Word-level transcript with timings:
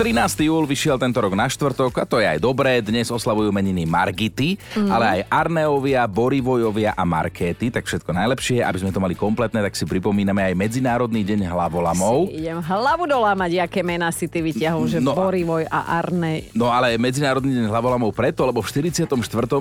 13. 0.00 0.48
júl 0.48 0.64
vyšiel 0.64 0.96
tento 0.96 1.20
rok 1.20 1.36
na 1.36 1.44
štvrtok 1.44 1.92
a 2.00 2.08
to 2.08 2.24
je 2.24 2.24
aj 2.24 2.40
dobré. 2.40 2.80
Dnes 2.80 3.12
oslavujú 3.12 3.52
meniny 3.52 3.84
Margity, 3.84 4.56
mm. 4.56 4.88
ale 4.88 5.04
aj 5.04 5.20
Arneovia, 5.28 6.08
Borivojovia 6.08 6.96
a 6.96 7.04
Markéty, 7.04 7.68
tak 7.68 7.84
všetko 7.84 8.08
najlepšie. 8.08 8.64
Aby 8.64 8.80
sme 8.80 8.96
to 8.96 9.04
mali 9.04 9.12
kompletné, 9.12 9.60
tak 9.60 9.76
si 9.76 9.84
pripomíname 9.84 10.40
aj 10.40 10.56
Medzinárodný 10.56 11.20
deň 11.20 11.52
hlavolamov. 11.52 12.32
Si 12.32 12.40
idem 12.40 12.64
hlavu 12.64 13.04
dolámať, 13.04 13.60
aké 13.60 13.84
mená 13.84 14.08
si 14.08 14.24
ty 14.24 14.40
vyťahol, 14.40 14.88
že 14.88 15.04
no, 15.04 15.12
Borivoj 15.12 15.68
a 15.68 16.00
Arne. 16.00 16.48
No 16.56 16.72
ale 16.72 16.96
Medzinárodný 16.96 17.60
deň 17.60 17.68
hlavolamov 17.68 18.16
preto, 18.16 18.48
lebo 18.48 18.64
v 18.64 18.72
44. 18.72 19.04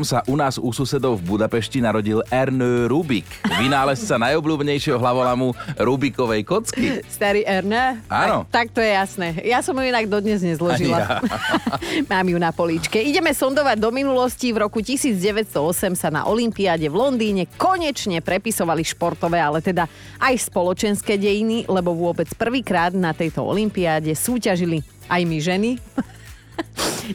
sa 0.08 0.24
u 0.24 0.40
nás 0.40 0.56
u 0.56 0.72
susedov 0.72 1.20
v 1.20 1.36
Budapešti 1.36 1.84
narodil 1.84 2.24
Erne 2.32 2.88
Rubik, 2.88 3.28
vynálezca 3.60 4.16
najobľúbenejšieho 4.16 5.04
hlavolamu 5.04 5.52
Rubikovej 5.76 6.48
kocky. 6.48 7.04
Starý 7.12 7.44
Erne? 7.44 8.00
Áno. 8.08 8.48
Tak, 8.48 8.72
tak 8.72 8.80
to 8.80 8.80
je 8.80 8.96
jasné. 8.96 9.28
Ja 9.44 9.60
som 9.60 9.76
ho 9.76 9.84
inak 9.84 10.08
dodnes 10.08 10.29
dodnes 10.30 10.46
nezložila. 10.46 10.98
Ja. 11.02 11.18
Mám 12.14 12.30
ju 12.30 12.38
na 12.38 12.54
políčke. 12.54 13.02
Ideme 13.02 13.34
sondovať 13.34 13.82
do 13.82 13.90
minulosti. 13.90 14.54
V 14.54 14.62
roku 14.62 14.86
1908 14.86 15.98
sa 15.98 16.14
na 16.14 16.30
Olympiáde 16.30 16.86
v 16.86 16.94
Londýne 16.94 17.50
konečne 17.58 18.22
prepisovali 18.22 18.86
športové, 18.86 19.42
ale 19.42 19.66
teda 19.66 19.90
aj 20.22 20.54
spoločenské 20.54 21.18
dejiny, 21.18 21.66
lebo 21.66 21.98
vôbec 21.98 22.30
prvýkrát 22.38 22.94
na 22.94 23.10
tejto 23.18 23.42
Olympiáde 23.42 24.14
súťažili 24.14 24.86
aj 25.10 25.22
my 25.26 25.38
ženy. 25.42 25.72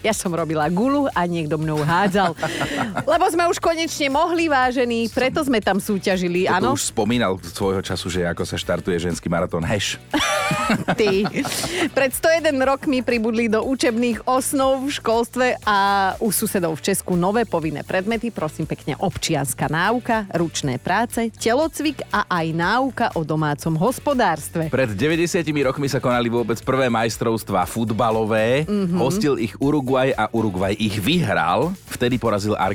Ja 0.03 0.17
som 0.17 0.33
robila 0.33 0.67
gulu 0.73 1.07
a 1.13 1.29
niekto 1.29 1.61
mnou 1.61 1.85
hádzal. 1.85 2.35
Lebo 3.05 3.25
sme 3.31 3.45
už 3.49 3.59
konečne 3.59 4.09
mohli, 4.13 4.47
vážení, 4.47 5.09
preto 5.11 5.41
sme 5.43 5.59
tam 5.59 5.81
súťažili, 5.81 6.47
áno? 6.47 6.77
už 6.77 6.91
spomínal 6.93 7.37
svojho 7.41 7.81
času, 7.81 8.07
že 8.11 8.21
ako 8.29 8.43
sa 8.45 8.57
štartuje 8.59 8.97
ženský 8.99 9.27
maratón 9.31 9.65
Heš. 9.65 9.99
Ty. 11.01 11.25
Pred 11.91 12.11
101 12.13 12.53
rokmi 12.61 13.01
pribudli 13.01 13.49
do 13.49 13.65
učebných 13.65 14.29
osnov 14.29 14.85
v 14.85 14.91
školstve 14.93 15.47
a 15.65 15.79
u 16.21 16.29
susedov 16.29 16.79
v 16.79 16.85
Česku 16.93 17.17
nové 17.17 17.49
povinné 17.49 17.83
predmety, 17.87 18.29
prosím 18.29 18.69
pekne, 18.69 18.99
občianská 19.01 19.71
náuka, 19.71 20.29
ručné 20.37 20.77
práce, 20.77 21.33
telocvik 21.37 22.05
a 22.13 22.29
aj 22.29 22.47
náuka 22.53 23.07
o 23.17 23.25
domácom 23.25 23.75
hospodárstve. 23.79 24.69
Pred 24.69 24.93
90 24.97 25.41
rokmi 25.65 25.89
sa 25.89 26.03
konali 26.03 26.29
vôbec 26.29 26.61
prvé 26.61 26.93
majstrovstvá 26.93 27.65
futbalové. 27.65 28.69
Mm-hmm. 28.69 28.99
Hostil 29.01 29.35
ich 29.41 29.55
Uruguay 29.59 30.13
a 30.13 30.29
Uruguay 30.31 30.77
ich 30.77 31.01
vyhral, 31.01 31.73
vtedy 31.89 32.21
porazil 32.21 32.55
Argentínu. 32.55 32.74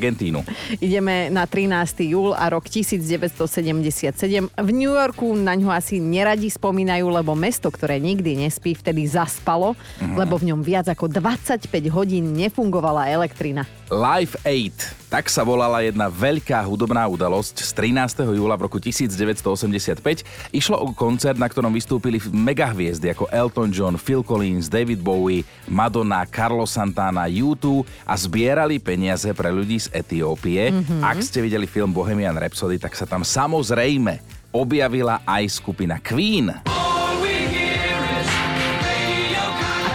Ideme 0.79 1.27
na 1.29 1.43
13. 1.43 2.07
júl 2.07 2.31
a 2.31 2.47
rok 2.47 2.65
1977. 2.71 4.49
V 4.49 4.69
New 4.71 4.95
Yorku 4.95 5.35
na 5.35 5.53
ňo 5.53 5.69
asi 5.69 5.99
neradi 5.99 6.47
spomínajú, 6.47 7.05
lebo 7.11 7.35
mesto, 7.35 7.67
ktoré 7.67 7.99
nikdy 7.99 8.39
nespí, 8.39 8.73
vtedy 8.73 9.05
zaspalo, 9.05 9.75
mm-hmm. 9.75 10.15
lebo 10.15 10.39
v 10.39 10.55
ňom 10.55 10.61
viac 10.63 10.87
ako 10.87 11.11
25 11.11 11.67
hodín 11.91 12.31
nefungovala 12.31 13.11
elektrina. 13.11 13.67
Live 13.89 14.37
8. 14.45 15.09
Tak 15.09 15.33
sa 15.33 15.41
volala 15.41 15.81
jedna 15.81 16.13
veľká 16.13 16.61
hudobná 16.61 17.09
udalosť 17.09 17.65
z 17.65 17.71
13. 17.73 18.21
júla 18.37 18.53
v 18.53 18.69
roku 18.69 18.77
1985. 18.77 20.05
Išlo 20.53 20.77
o 20.77 20.93
koncert, 20.93 21.41
na 21.41 21.49
ktorom 21.49 21.73
vystúpili 21.73 22.21
megahviezdy 22.21 23.09
ako 23.09 23.25
Elton 23.33 23.73
John, 23.73 23.97
Phil 23.97 24.21
Collins, 24.21 24.69
David 24.69 25.01
Bowie, 25.01 25.41
Madonna, 25.65 26.21
Carlos 26.29 26.69
Santana, 26.69 27.25
U2 27.25 27.81
a 28.05 28.13
zbierali 28.13 28.77
peniaze 28.77 29.33
pre 29.33 29.49
ľudí 29.49 29.81
z 29.81 29.89
Etiópie. 29.89 30.69
Mm-hmm. 30.69 31.01
Ak 31.01 31.25
ste 31.25 31.41
videli 31.41 31.65
film 31.65 31.89
Bohemian 31.89 32.37
Rhapsody, 32.37 32.77
tak 32.77 32.93
sa 32.93 33.09
tam 33.09 33.25
samozrejme 33.25 34.21
objavila 34.53 35.25
aj 35.25 35.49
skupina 35.49 35.97
Queen. 35.97 36.53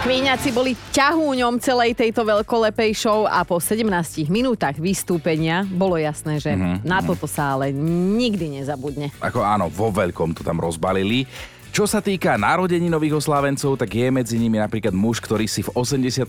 Kvíňaci 0.05 0.53
boli 0.53 0.77
ťahúňom 0.93 1.57
celej 1.57 1.97
tejto 1.97 2.21
veľkolepej 2.21 2.93
show 2.93 3.25
a 3.25 3.41
po 3.41 3.57
17 3.57 3.89
minútach 4.29 4.77
vystúpenia 4.77 5.65
bolo 5.65 5.97
jasné, 5.97 6.37
že 6.37 6.53
mm-hmm. 6.53 6.85
na 6.85 7.01
toto 7.01 7.25
sa 7.25 7.57
ale 7.57 7.73
nikdy 7.73 8.61
nezabudne. 8.61 9.09
Ako 9.17 9.41
áno, 9.41 9.65
vo 9.65 9.89
veľkom 9.89 10.37
to 10.37 10.45
tam 10.45 10.61
rozbalili. 10.61 11.25
Čo 11.73 11.89
sa 11.89 12.05
týka 12.05 12.37
narodení 12.37 12.85
nových 12.85 13.17
oslávencov, 13.17 13.81
tak 13.81 13.97
je 13.97 14.13
medzi 14.13 14.37
nimi 14.37 14.61
napríklad 14.61 14.93
muž, 14.93 15.17
ktorý 15.17 15.49
si 15.49 15.65
v 15.65 15.73
87. 15.73 16.21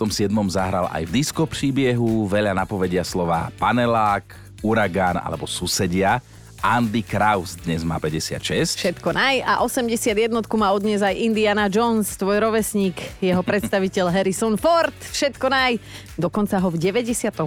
zahral 0.49 0.89
aj 0.89 1.05
v 1.05 1.13
disko 1.13 1.45
príbiehu, 1.45 2.25
veľa 2.33 2.57
napovedia 2.57 3.05
slova 3.05 3.53
panelák, 3.61 4.25
uragán 4.65 5.21
alebo 5.21 5.45
susedia. 5.45 6.25
Andy 6.67 7.07
Kraus 7.07 7.55
dnes 7.63 7.87
má 7.87 8.03
56. 8.03 8.75
Všetko 8.75 9.15
naj 9.15 9.39
a 9.47 9.63
81 9.63 10.35
má 10.59 10.75
odnes 10.75 10.99
aj 10.99 11.15
Indiana 11.15 11.71
Jones, 11.71 12.19
tvoj 12.19 12.43
rovesník, 12.43 12.99
jeho 13.23 13.39
predstaviteľ 13.39 14.11
Harrison 14.11 14.59
Ford. 14.59 14.91
Všetko 14.99 15.47
naj. 15.47 15.79
Dokonca 16.19 16.59
ho 16.59 16.67
v 16.67 16.83
98. 16.83 17.39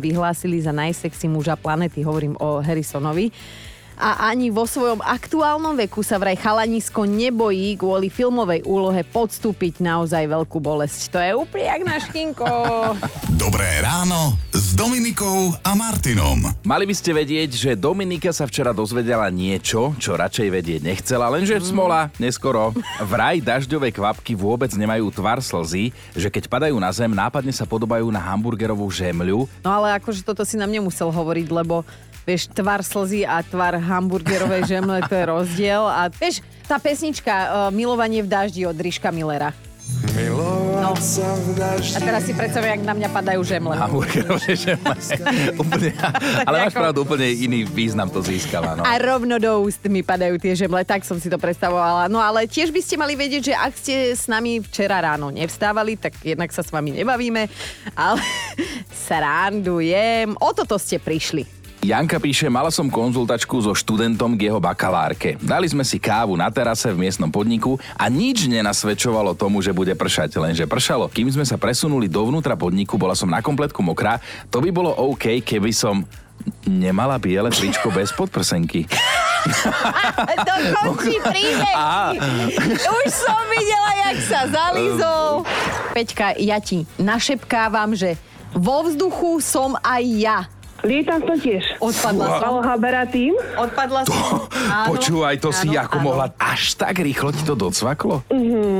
vyhlásili 0.00 0.56
za 0.64 0.72
najsexy 0.72 1.28
muža 1.28 1.60
planety, 1.60 2.00
hovorím 2.00 2.32
o 2.40 2.64
Harrisonovi 2.64 3.28
a 4.02 4.34
ani 4.34 4.50
vo 4.50 4.66
svojom 4.66 4.98
aktuálnom 4.98 5.78
veku 5.78 6.02
sa 6.02 6.18
vraj 6.18 6.34
chalanisko 6.34 7.06
nebojí 7.06 7.78
kvôli 7.78 8.10
filmovej 8.10 8.66
úlohe 8.66 9.06
podstúpiť 9.06 9.78
naozaj 9.78 10.26
veľkú 10.26 10.58
bolesť. 10.58 11.14
To 11.14 11.18
je 11.22 11.30
úplne 11.38 11.66
jak 11.70 11.82
na 11.86 11.96
škinko. 12.02 12.50
Dobré 13.46 13.78
ráno 13.78 14.34
s 14.50 14.74
Dominikou 14.74 15.54
a 15.62 15.78
Martinom. 15.78 16.50
Mali 16.66 16.84
by 16.90 16.94
ste 16.98 17.14
vedieť, 17.14 17.54
že 17.54 17.70
Dominika 17.78 18.34
sa 18.34 18.50
včera 18.50 18.74
dozvedela 18.74 19.30
niečo, 19.30 19.94
čo 20.02 20.18
radšej 20.18 20.48
vedieť 20.50 20.80
nechcela, 20.82 21.30
lenže 21.30 21.62
mm. 21.62 21.70
smola, 21.70 22.10
neskoro. 22.18 22.74
Vraj 23.06 23.38
dažďové 23.38 23.94
kvapky 23.94 24.34
vôbec 24.34 24.74
nemajú 24.74 25.14
tvar 25.14 25.38
slzy, 25.38 25.94
že 26.18 26.26
keď 26.26 26.50
padajú 26.50 26.74
na 26.82 26.90
zem, 26.90 27.14
nápadne 27.14 27.54
sa 27.54 27.70
podobajú 27.70 28.10
na 28.10 28.18
hamburgerovú 28.18 28.90
žemľu. 28.90 29.46
No 29.62 29.70
ale 29.70 29.94
akože 30.02 30.26
toto 30.26 30.42
si 30.42 30.58
nám 30.58 30.74
nemusel 30.74 31.06
hovoriť, 31.06 31.46
lebo 31.54 31.86
vieš, 32.26 32.50
tvar 32.50 32.82
slzy 32.82 33.26
a 33.26 33.42
tvar 33.42 33.78
hamburgerovej 33.78 34.66
žemle, 34.66 35.02
to 35.06 35.14
je 35.14 35.24
rozdiel. 35.26 35.82
A 35.86 36.08
vieš, 36.08 36.42
tá 36.66 36.78
pesnička 36.78 37.32
uh, 37.32 37.48
Milovanie 37.74 38.22
v 38.22 38.28
daždi 38.30 38.62
od 38.66 38.78
Ríška 38.78 39.10
Millera. 39.10 39.52
No. 40.82 40.94
A 40.94 41.98
teraz 42.02 42.22
si 42.26 42.32
predstavujem, 42.34 42.80
jak 42.80 42.84
na 42.86 42.94
mňa 42.94 43.08
padajú 43.10 43.40
žemle. 43.46 43.74
Hamburgerové 43.78 44.54
žemle. 44.54 44.94
úplne, 45.62 45.90
ale 46.42 46.56
máš 46.66 46.74
pravdu, 46.74 47.06
úplne 47.06 47.28
iný 47.30 47.62
význam 47.66 48.10
to 48.10 48.18
získala. 48.22 48.78
No. 48.78 48.82
A 48.82 48.98
rovno 48.98 49.38
do 49.38 49.62
úst 49.62 49.82
mi 49.86 50.02
padajú 50.02 50.38
tie 50.42 50.58
žemle, 50.58 50.82
tak 50.82 51.06
som 51.06 51.18
si 51.22 51.30
to 51.30 51.38
predstavovala. 51.38 52.10
No 52.10 52.18
ale 52.18 52.50
tiež 52.50 52.74
by 52.74 52.80
ste 52.82 52.98
mali 52.98 53.14
vedieť, 53.14 53.52
že 53.52 53.54
ak 53.54 53.72
ste 53.78 53.94
s 54.14 54.26
nami 54.26 54.58
včera 54.62 54.98
ráno 54.98 55.30
nevstávali, 55.30 55.98
tak 55.98 56.18
jednak 56.22 56.50
sa 56.50 56.66
s 56.66 56.74
vami 56.74 56.98
nebavíme, 56.98 57.46
ale 57.94 58.22
srandujem. 59.06 60.34
O 60.38 60.50
toto 60.50 60.76
ste 60.82 60.98
prišli. 60.98 61.61
Janka 61.82 62.22
píše, 62.22 62.46
mala 62.46 62.70
som 62.70 62.86
konzultačku 62.86 63.58
so 63.58 63.74
študentom 63.74 64.38
k 64.38 64.46
jeho 64.46 64.62
bakalárke. 64.62 65.34
Dali 65.42 65.66
sme 65.66 65.82
si 65.82 65.98
kávu 65.98 66.38
na 66.38 66.46
terase 66.46 66.94
v 66.94 67.02
miestnom 67.02 67.26
podniku 67.26 67.74
a 67.98 68.06
nič 68.06 68.46
nenasvedčovalo 68.46 69.34
tomu, 69.34 69.58
že 69.66 69.74
bude 69.74 69.90
pršať, 69.98 70.38
lenže 70.38 70.62
pršalo. 70.70 71.10
Kým 71.10 71.34
sme 71.34 71.42
sa 71.42 71.58
presunuli 71.58 72.06
dovnútra 72.06 72.54
podniku, 72.54 72.94
bola 72.94 73.18
som 73.18 73.26
na 73.26 73.42
kompletku 73.42 73.82
mokrá, 73.82 74.22
to 74.46 74.62
by 74.62 74.70
bolo 74.70 74.94
OK, 74.94 75.42
keby 75.42 75.74
som 75.74 76.06
nemala 76.70 77.18
biele 77.18 77.50
tričko 77.50 77.90
bez 77.90 78.14
podprsenky. 78.14 78.86
to 80.38 80.54
končí 80.86 81.18
príbeh. 81.34 81.74
Už 82.78 83.06
som 83.10 83.42
videla, 83.58 83.90
jak 84.06 84.16
sa 84.22 84.40
zalizol. 84.46 85.42
Peťka, 85.98 86.38
ja 86.38 86.62
ti 86.62 86.86
našepkávam, 86.94 87.98
že 87.98 88.14
vo 88.54 88.86
vzduchu 88.86 89.42
som 89.42 89.74
aj 89.82 90.04
ja. 90.14 90.38
Lietam 90.82 91.22
to 91.22 91.38
tiež. 91.38 91.62
Odpadla 91.78 92.42
som. 92.42 92.42
Aloha 92.42 92.74
Bera 92.74 93.04
tým. 93.06 93.38
Odpadla 93.54 94.02
som. 94.02 94.50
Áno, 94.50 94.90
Počúvaj, 94.90 95.38
to 95.38 95.54
áno, 95.54 95.58
si 95.62 95.68
ako 95.78 95.96
áno. 96.02 96.04
mohla 96.10 96.26
až 96.34 96.74
tak 96.74 96.98
rýchlo 96.98 97.30
ti 97.30 97.42
to 97.46 97.54
docvaklo? 97.54 98.26
Uh-huh. 98.26 98.71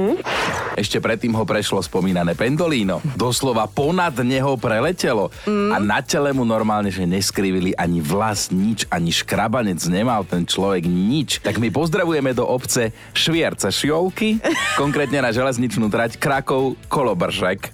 Ešte 0.73 1.05
predtým 1.05 1.37
ho 1.37 1.45
prešlo 1.45 1.85
spomínané 1.85 2.33
pendolíno. 2.33 3.05
Doslova 3.17 3.69
ponad 3.69 4.17
neho 4.25 4.57
preletelo. 4.57 5.29
Mm. 5.45 5.71
A 5.73 5.77
na 5.77 6.01
tele 6.01 6.33
mu 6.33 6.49
normálne, 6.49 6.89
že 6.89 7.05
neskrivili 7.05 7.77
ani 7.77 8.01
vlas, 8.01 8.49
nič, 8.49 8.89
ani 8.89 9.13
škrabanec 9.13 9.81
nemal 9.93 10.25
ten 10.25 10.49
človek 10.49 10.89
nič. 10.89 11.45
Tak 11.45 11.61
my 11.61 11.69
pozdravujeme 11.69 12.33
do 12.33 12.49
obce 12.49 12.89
Švierce 13.13 13.69
Šiolky, 13.69 14.41
konkrétne 14.81 15.21
na 15.21 15.29
železničnú 15.29 15.93
trať 15.93 16.17
Krakov 16.17 16.81
Kolobržek, 16.89 17.69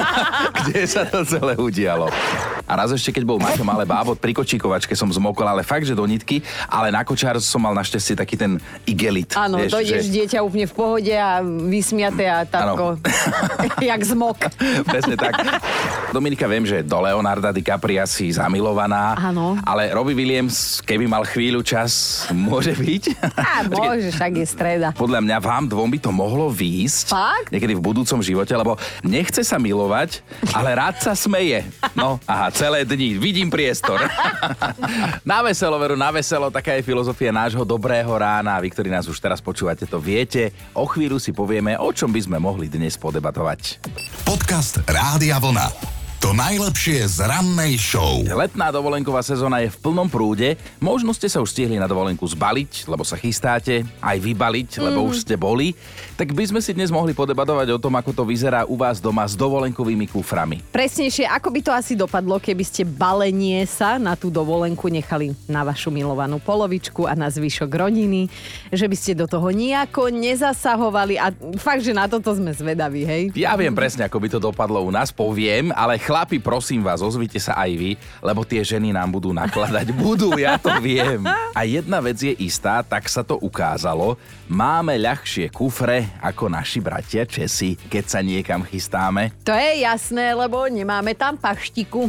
kde 0.64 0.82
sa 0.88 1.04
to 1.04 1.28
celé 1.28 1.52
udialo. 1.60 2.08
A 2.68 2.72
raz 2.76 2.92
ešte, 2.92 3.16
keď 3.16 3.24
bol 3.24 3.40
Maťo 3.40 3.64
malé 3.64 3.88
bábo, 3.88 4.12
pri 4.12 4.36
kočíkovačke 4.36 4.92
som 4.92 5.08
zmokol, 5.08 5.48
ale 5.48 5.64
fakt, 5.64 5.88
že 5.88 5.96
do 5.96 6.04
nitky, 6.04 6.44
ale 6.68 6.92
na 6.92 7.00
kočár 7.00 7.40
som 7.40 7.64
mal 7.64 7.72
našťastie 7.72 8.12
taký 8.16 8.36
ten 8.36 8.60
igelit. 8.84 9.32
Áno, 9.36 9.56
dojdeš 9.56 10.04
že... 10.04 10.12
dieťa 10.12 10.38
úplne 10.44 10.68
v 10.68 10.74
pohode 10.76 11.14
a 11.16 11.40
vysmiate 11.44 12.28
a 12.28 12.37
tatko, 12.44 13.00
jak 13.90 14.00
zmok. 14.04 14.38
Presne 14.86 15.14
tak. 15.18 15.42
Dominika, 16.12 16.46
viem, 16.46 16.64
že 16.64 16.84
do 16.84 16.98
Leonarda 17.02 17.50
DiCapria 17.50 18.04
si 18.04 18.30
zamilovaná. 18.30 19.16
Áno. 19.18 19.58
Ale 19.64 19.90
Robbie 19.92 20.16
Williams, 20.16 20.80
keby 20.84 21.08
mal 21.08 21.24
chvíľu 21.24 21.64
čas, 21.64 22.24
môže 22.30 22.76
byť? 22.76 23.02
Á, 23.36 23.64
môže, 23.72 24.12
však 24.12 24.32
je 24.40 24.46
streda. 24.46 24.88
Podľa 24.92 25.24
mňa 25.24 25.36
vám 25.40 25.64
dvom 25.68 25.88
by 25.88 25.98
to 25.98 26.10
mohlo 26.12 26.52
výjsť. 26.52 27.06
Fakt? 27.08 27.50
Niekedy 27.54 27.72
v 27.78 27.82
budúcom 27.82 28.20
živote, 28.20 28.52
lebo 28.52 28.76
nechce 29.00 29.40
sa 29.40 29.56
milovať, 29.56 30.20
ale 30.52 30.76
rád 30.76 31.00
sa 31.00 31.12
smeje. 31.16 31.64
No, 31.96 32.20
aha, 32.28 32.52
celé 32.52 32.84
dni. 32.84 33.16
Vidím 33.16 33.48
priestor. 33.48 33.96
na 35.30 35.38
veselo, 35.40 35.76
veru, 35.80 35.96
na 35.96 36.12
veselo, 36.12 36.52
taká 36.52 36.76
je 36.76 36.84
filozofia 36.84 37.32
nášho 37.32 37.64
dobrého 37.64 38.10
rána. 38.10 38.60
Vy, 38.60 38.68
ktorí 38.72 38.88
nás 38.92 39.08
už 39.08 39.16
teraz 39.16 39.40
počúvate, 39.40 39.88
to 39.88 39.96
viete. 39.96 40.52
O 40.76 40.84
chvíľu 40.84 41.16
si 41.16 41.32
povieme, 41.32 41.76
o 41.78 41.88
čom 41.94 42.12
by 42.12 42.20
sme 42.20 42.27
mohli 42.36 42.68
dnes 42.68 43.00
podebatovať. 43.00 43.80
Podcast 44.28 44.84
Rádia 44.84 45.40
Vlna. 45.40 45.97
To 46.18 46.34
najlepšie 46.34 47.06
z 47.06 47.30
rannej 47.30 47.78
show. 47.78 48.26
Letná 48.26 48.74
dovolenková 48.74 49.22
sezóna 49.22 49.62
je 49.62 49.70
v 49.70 49.78
plnom 49.78 50.10
prúde. 50.10 50.58
Možno 50.82 51.14
ste 51.14 51.30
sa 51.30 51.38
už 51.38 51.54
stihli 51.54 51.78
na 51.78 51.86
dovolenku 51.86 52.26
zbaliť, 52.26 52.90
lebo 52.90 53.06
sa 53.06 53.14
chystáte, 53.14 53.86
aj 54.02 54.18
vybaliť, 54.18 54.82
lebo 54.82 55.06
už 55.06 55.22
ste 55.22 55.38
boli. 55.38 55.78
Tak 56.18 56.34
by 56.34 56.50
sme 56.50 56.58
si 56.58 56.74
dnes 56.74 56.90
mohli 56.90 57.14
podebatovať 57.14 57.70
o 57.70 57.78
tom, 57.78 57.94
ako 57.94 58.10
to 58.10 58.26
vyzerá 58.26 58.66
u 58.66 58.74
vás 58.74 58.98
doma 58.98 59.22
s 59.30 59.38
dovolenkovými 59.38 60.10
kuframi. 60.10 60.58
Presnejšie, 60.74 61.22
ako 61.30 61.54
by 61.54 61.60
to 61.62 61.70
asi 61.70 61.94
dopadlo, 61.94 62.42
keby 62.42 62.66
ste 62.66 62.82
balenie 62.82 63.62
sa 63.70 63.94
na 64.02 64.18
tú 64.18 64.26
dovolenku 64.26 64.90
nechali 64.90 65.38
na 65.46 65.62
vašu 65.62 65.94
milovanú 65.94 66.42
polovičku 66.42 67.06
a 67.06 67.14
na 67.14 67.30
zvyšok 67.30 67.70
rodiny, 67.70 68.26
že 68.74 68.90
by 68.90 68.96
ste 68.98 69.14
do 69.14 69.30
toho 69.30 69.54
nejako 69.54 70.10
nezasahovali 70.10 71.14
a 71.14 71.30
fakt, 71.62 71.86
že 71.86 71.94
na 71.94 72.10
toto 72.10 72.34
sme 72.34 72.50
zvedaví, 72.50 73.06
hej? 73.06 73.22
Ja 73.38 73.54
viem 73.54 73.70
presne, 73.70 74.02
ako 74.10 74.18
by 74.18 74.28
to 74.34 74.42
dopadlo 74.42 74.82
u 74.82 74.90
nás, 74.90 75.14
poviem, 75.14 75.70
ale 75.70 76.07
chlapi, 76.08 76.40
prosím 76.40 76.80
vás, 76.80 77.04
ozvite 77.04 77.36
sa 77.36 77.52
aj 77.60 77.70
vy, 77.76 77.90
lebo 78.24 78.40
tie 78.40 78.64
ženy 78.64 78.96
nám 78.96 79.12
budú 79.12 79.28
nakladať. 79.36 79.92
Budú, 79.92 80.32
ja 80.40 80.56
to 80.56 80.72
viem. 80.80 81.20
A 81.52 81.68
jedna 81.68 82.00
vec 82.00 82.16
je 82.16 82.32
istá, 82.40 82.80
tak 82.80 83.12
sa 83.12 83.20
to 83.20 83.36
ukázalo. 83.36 84.16
Máme 84.48 84.96
ľahšie 84.96 85.52
kufre 85.52 86.08
ako 86.24 86.48
naši 86.48 86.80
bratia 86.80 87.28
Česi, 87.28 87.76
keď 87.76 88.04
sa 88.08 88.24
niekam 88.24 88.64
chystáme. 88.64 89.36
To 89.44 89.52
je 89.52 89.84
jasné, 89.84 90.32
lebo 90.32 90.64
nemáme 90.64 91.12
tam 91.12 91.36
paštiku. 91.36 92.08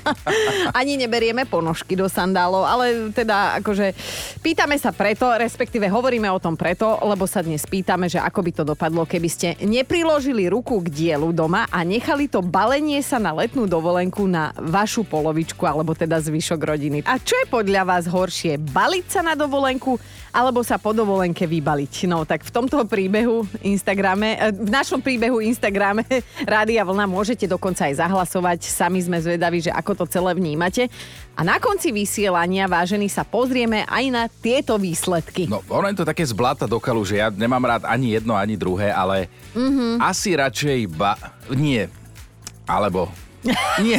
Ani 0.78 0.98
neberieme 0.98 1.46
ponožky 1.46 1.94
do 1.94 2.10
sandálov, 2.10 2.66
ale 2.66 3.14
teda 3.14 3.62
akože 3.62 3.94
pýtame 4.42 4.74
sa 4.82 4.90
preto, 4.90 5.30
respektíve 5.30 5.86
hovoríme 5.86 6.26
o 6.26 6.42
tom 6.42 6.58
preto, 6.58 6.98
lebo 7.06 7.30
sa 7.30 7.38
dnes 7.38 7.62
pýtame, 7.70 8.10
že 8.10 8.18
ako 8.18 8.40
by 8.42 8.50
to 8.50 8.64
dopadlo, 8.66 9.06
keby 9.06 9.28
ste 9.30 9.54
nepriložili 9.62 10.50
ruku 10.50 10.82
k 10.82 10.90
dielu 10.90 11.30
doma 11.30 11.70
a 11.70 11.86
nechali 11.86 12.26
to 12.26 12.42
balenie 12.42 13.04
sa 13.11 13.11
na 13.16 13.32
letnú 13.32 13.64
dovolenku 13.66 14.28
na 14.28 14.52
vašu 14.56 15.02
polovičku, 15.02 15.64
alebo 15.64 15.96
teda 15.96 16.20
zvyšok 16.20 16.60
rodiny. 16.60 16.98
A 17.08 17.16
čo 17.18 17.34
je 17.40 17.46
podľa 17.48 17.82
vás 17.88 18.04
horšie, 18.06 18.60
baliť 18.60 19.06
sa 19.08 19.20
na 19.24 19.32
dovolenku, 19.32 19.96
alebo 20.32 20.64
sa 20.64 20.80
po 20.80 20.96
dovolenke 20.96 21.44
vybaliť? 21.44 22.08
No 22.08 22.24
tak 22.24 22.44
v 22.44 22.50
tomto 22.52 22.88
príbehu 22.88 23.44
Instagrame, 23.60 24.36
eh, 24.40 24.52
v 24.52 24.70
našom 24.72 25.04
príbehu 25.04 25.44
Instagrame 25.44 26.04
Rádia 26.52 26.84
Vlna 26.84 27.04
môžete 27.04 27.44
dokonca 27.44 27.88
aj 27.88 28.00
zahlasovať. 28.00 28.64
Sami 28.64 29.04
sme 29.04 29.20
zvedaví, 29.20 29.60
že 29.60 29.72
ako 29.72 30.02
to 30.02 30.04
celé 30.08 30.32
vnímate. 30.32 30.88
A 31.32 31.40
na 31.44 31.56
konci 31.56 31.92
vysielania, 31.92 32.68
vážení, 32.68 33.08
sa 33.08 33.24
pozrieme 33.24 33.88
aj 33.88 34.04
na 34.12 34.24
tieto 34.28 34.76
výsledky. 34.76 35.48
No, 35.48 35.64
ono 35.68 35.88
je 35.88 36.00
to 36.00 36.08
také 36.08 36.24
zblata 36.28 36.68
do 36.68 36.76
kalu, 36.76 37.04
že 37.08 37.20
ja 37.24 37.32
nemám 37.32 37.64
rád 37.64 37.82
ani 37.88 38.20
jedno, 38.20 38.36
ani 38.36 38.56
druhé, 38.56 38.92
ale 38.92 39.32
mm-hmm. 39.56 40.00
asi 40.00 40.36
radšej 40.36 40.80
ba... 40.92 41.16
Nie. 41.52 42.01
Alebo 42.72 43.12
nie. 43.82 43.98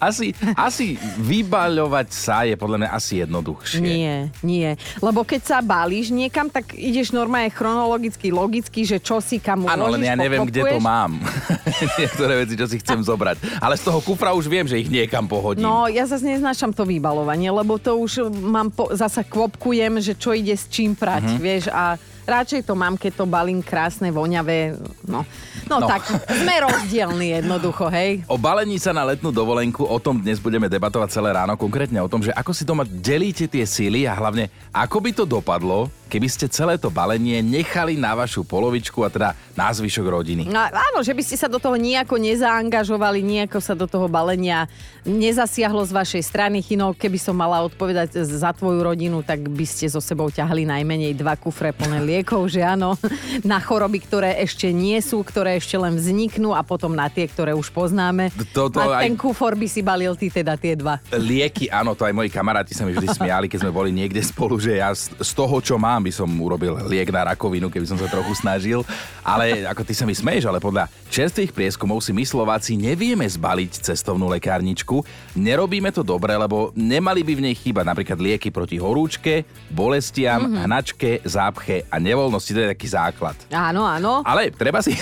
asi, 0.00 0.32
asi 0.56 0.96
vybaľovať 1.20 2.08
sa 2.08 2.48
je 2.48 2.56
podľa 2.56 2.76
mňa 2.84 2.90
asi 2.96 3.20
jednoduchšie. 3.20 3.84
Nie, 3.84 4.16
nie. 4.40 4.80
Lebo 5.04 5.28
keď 5.28 5.40
sa 5.44 5.58
balíš 5.60 6.08
niekam, 6.08 6.48
tak 6.48 6.72
ideš 6.72 7.12
normálne 7.12 7.52
chronologicky, 7.52 8.32
logicky, 8.32 8.88
že 8.88 8.96
čo 8.96 9.20
si 9.20 9.36
kam 9.36 9.68
Áno, 9.68 9.92
len 9.92 10.08
ja 10.08 10.16
neviem, 10.16 10.48
kde 10.48 10.64
to 10.64 10.80
pokopuješ. 10.80 10.84
mám. 10.84 11.12
Niektoré 12.00 12.32
veci, 12.44 12.54
čo 12.56 12.66
si 12.66 12.76
chcem 12.80 13.04
zobrať. 13.04 13.60
Ale 13.60 13.76
z 13.76 13.84
toho 13.84 14.00
kufra 14.00 14.32
už 14.32 14.48
viem, 14.48 14.64
že 14.64 14.80
ich 14.80 14.88
niekam 14.88 15.28
pohodím. 15.28 15.68
No, 15.68 15.84
ja 15.84 16.08
zase 16.08 16.24
neznášam 16.24 16.72
to 16.72 16.88
vybalovanie, 16.88 17.52
lebo 17.52 17.76
to 17.76 17.92
už 17.92 18.32
mám, 18.40 18.72
po, 18.72 18.88
zasa 18.96 19.20
kvopkujem, 19.20 20.00
že 20.00 20.16
čo 20.16 20.32
ide 20.32 20.56
s 20.56 20.64
čím 20.72 20.96
prať, 20.96 21.36
uh-huh. 21.36 21.44
vieš, 21.44 21.68
a 21.68 22.00
radšej 22.30 22.62
to 22.62 22.78
mám, 22.78 22.94
keď 22.94 23.12
to 23.18 23.26
balím 23.26 23.60
krásne, 23.60 24.08
voňavé, 24.08 24.78
no. 25.04 25.26
No, 25.66 25.76
No. 25.82 25.86
tak 25.90 26.06
sme 26.26 26.54
rozdielni 26.62 27.42
jednoducho, 27.42 27.90
hej. 27.90 28.22
O 28.26 28.38
balení 28.38 28.78
sa 28.78 28.94
na 28.94 29.02
letnú 29.02 29.30
dovolenku, 29.30 29.82
o 29.82 29.98
tom 29.98 30.18
dnes 30.18 30.38
budeme 30.38 30.70
debatovať 30.70 31.10
celé 31.10 31.30
ráno, 31.34 31.58
konkrétne 31.58 31.98
o 31.98 32.10
tom, 32.10 32.22
že 32.22 32.30
ako 32.30 32.50
si 32.50 32.62
doma 32.62 32.82
delíte 32.86 33.46
tie 33.46 33.66
síly 33.66 34.06
a 34.06 34.14
hlavne 34.14 34.46
ako 34.70 34.98
by 34.98 35.10
to 35.14 35.24
dopadlo, 35.26 35.90
keby 36.10 36.26
ste 36.26 36.50
celé 36.50 36.74
to 36.74 36.90
balenie 36.90 37.38
nechali 37.38 37.94
na 37.94 38.18
vašu 38.18 38.42
polovičku 38.42 38.98
a 39.00 39.08
teda 39.08 39.30
na 39.54 39.70
zvyšok 39.70 40.06
rodiny. 40.10 40.42
No, 40.50 40.58
áno, 40.58 41.06
že 41.06 41.14
by 41.14 41.22
ste 41.22 41.38
sa 41.38 41.46
do 41.46 41.62
toho 41.62 41.78
nejako 41.78 42.18
nezaangažovali, 42.18 43.22
nejako 43.22 43.62
sa 43.62 43.78
do 43.78 43.86
toho 43.86 44.10
balenia 44.10 44.66
nezasiahlo 45.06 45.80
z 45.86 45.92
vašej 45.94 46.22
strany. 46.26 46.60
Chino, 46.60 46.92
keby 46.92 47.16
som 47.16 47.38
mala 47.38 47.62
odpovedať 47.62 48.20
za 48.26 48.50
tvoju 48.50 48.82
rodinu, 48.82 49.22
tak 49.22 49.46
by 49.46 49.64
ste 49.64 49.86
so 49.86 50.02
sebou 50.02 50.28
ťahali 50.28 50.66
najmenej 50.66 51.14
dva 51.14 51.38
kufre 51.38 51.70
plné 51.70 52.02
liekov, 52.10 52.50
že 52.50 52.60
áno, 52.60 52.98
na 53.46 53.62
choroby, 53.62 54.02
ktoré 54.02 54.40
ešte 54.42 54.68
nie 54.74 54.98
sú, 54.98 55.22
ktoré 55.22 55.56
ešte 55.56 55.78
len 55.78 55.94
vzniknú 55.94 56.52
a 56.52 56.66
potom 56.66 56.92
na 56.92 57.06
tie, 57.06 57.30
ktoré 57.30 57.54
už 57.54 57.70
poznáme. 57.70 58.34
Toto 58.50 58.82
a 58.82 59.00
aj- 59.00 59.04
ten 59.06 59.14
kufor 59.14 59.54
by 59.54 59.66
si 59.68 59.80
balil 59.80 60.16
ty 60.18 60.28
teda 60.28 60.58
tie 60.58 60.74
dva. 60.74 60.98
Lieky, 61.12 61.70
áno, 61.70 61.94
to 61.94 62.02
aj 62.04 62.16
moji 62.16 62.32
kamaráti 62.32 62.72
sa 62.72 62.82
mi 62.82 62.96
vždy 62.96 63.08
smiali, 63.12 63.46
keď 63.46 63.68
sme 63.68 63.72
boli 63.72 63.90
niekde 63.92 64.20
spolu, 64.24 64.56
že 64.56 64.80
ja 64.80 64.90
z 64.96 65.30
toho, 65.36 65.60
čo 65.60 65.76
mám, 65.76 65.99
by 66.00 66.12
som 66.12 66.28
urobil 66.40 66.76
liek 66.88 67.08
na 67.12 67.32
rakovinu, 67.32 67.68
keby 67.68 67.86
som 67.86 67.98
sa 68.00 68.08
trochu 68.08 68.32
snažil. 68.36 68.80
Ale 69.22 69.68
ako 69.68 69.84
ty 69.84 69.92
sa 69.92 70.04
mi 70.08 70.16
smeješ, 70.16 70.48
ale 70.48 70.58
podľa 70.58 70.88
čerstvých 71.12 71.52
prieskumov 71.52 72.00
si 72.00 72.10
my 72.10 72.24
Slováci 72.24 72.74
nevieme 72.74 73.24
zbaliť 73.28 73.84
cestovnú 73.92 74.28
lekárničku. 74.32 75.02
Nerobíme 75.36 75.92
to 75.92 76.00
dobre, 76.00 76.34
lebo 76.34 76.72
nemali 76.72 77.20
by 77.22 77.32
v 77.36 77.44
nej 77.50 77.54
chýbať 77.54 77.84
napríklad 77.84 78.18
lieky 78.18 78.48
proti 78.48 78.80
horúčke, 78.80 79.44
bolestiam, 79.70 80.46
mm-hmm. 80.46 80.64
hnačke, 80.66 81.10
zápche 81.22 81.84
a 81.88 81.96
nevoľnosti. 82.00 82.50
To 82.50 82.60
je 82.64 82.68
taký 82.74 82.88
základ. 82.90 83.36
Áno, 83.52 83.86
áno. 83.86 84.24
Ale 84.24 84.50
treba 84.50 84.80
si... 84.80 84.96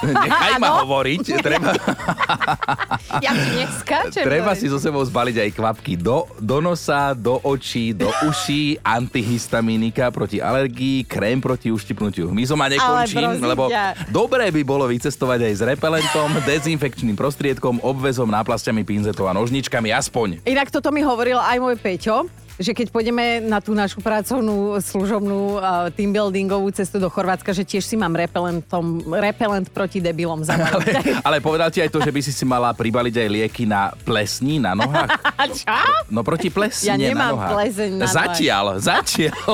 Nechaj 0.00 0.56
ma 0.56 0.80
hovoriť. 0.80 1.24
Treba, 1.44 1.76
Ja 3.24 3.32
neskáčem. 3.34 4.24
Treba 4.24 4.52
si 4.56 4.70
so 4.70 4.78
sebou 4.78 5.02
zbaliť 5.02 5.36
aj 5.48 5.50
kvapky 5.56 5.94
do, 5.98 6.26
do 6.38 6.62
nosa, 6.62 7.12
do 7.12 7.40
očí, 7.42 7.92
do 7.92 8.08
uší, 8.26 8.80
antihistaminika 8.80 10.09
proti 10.10 10.42
alergii, 10.42 11.06
krém 11.06 11.40
proti 11.40 11.72
uštipnutiu 11.72 12.30
hmyzom 12.30 12.60
a 12.60 12.66
nekončím, 12.70 13.40
lebo 13.42 13.70
dobré 14.10 14.50
by 14.50 14.62
bolo 14.62 14.86
vycestovať 14.90 15.50
aj 15.50 15.54
s 15.56 15.62
repelentom, 15.64 16.28
dezinfekčným 16.50 17.14
prostriedkom, 17.16 17.80
obvezom, 17.80 18.28
náplasťami, 18.28 18.82
pinzetou 18.84 19.30
a 19.30 19.32
nožničkami 19.34 19.94
aspoň. 19.94 20.42
Inak 20.46 20.68
toto 20.70 20.90
mi 20.90 21.00
hovoril 21.00 21.38
aj 21.38 21.56
môj 21.62 21.76
Peťo, 21.78 22.26
že 22.60 22.76
keď 22.76 22.92
pôjdeme 22.92 23.40
na 23.40 23.64
tú 23.64 23.72
našu 23.72 24.04
pracovnú 24.04 24.76
služobnú 24.84 25.56
uh, 25.56 25.88
team 25.96 26.12
buildingovú 26.12 26.68
cestu 26.76 27.00
do 27.00 27.08
Chorvátska, 27.08 27.56
že 27.56 27.64
tiež 27.64 27.88
si 27.88 27.96
mám 27.96 28.12
repelentom, 28.12 29.00
repelent 29.16 29.72
proti 29.72 30.04
debilom 30.04 30.44
zabaliť. 30.44 31.24
Ale 31.24 31.40
povedal 31.40 31.72
ti 31.72 31.80
aj 31.80 31.88
to, 31.88 32.04
že 32.04 32.12
by 32.12 32.20
si 32.20 32.36
si 32.36 32.44
mala 32.44 32.76
pribaliť 32.76 33.16
aj 33.16 33.28
lieky 33.32 33.64
na 33.64 33.96
plesní 34.04 34.60
na 34.60 34.76
nohách? 34.76 35.08
Čo? 35.64 35.80
No 36.12 36.20
proti 36.20 36.52
plesni 36.52 36.92
Ja 36.92 37.00
na 37.00 37.08
nemám 37.08 37.32
nohách. 37.40 37.52
pleseň 37.56 37.90
na 37.96 38.04
nohách. 38.04 38.12
Zatiaľ, 38.12 38.64
zatiaľ. 38.76 39.52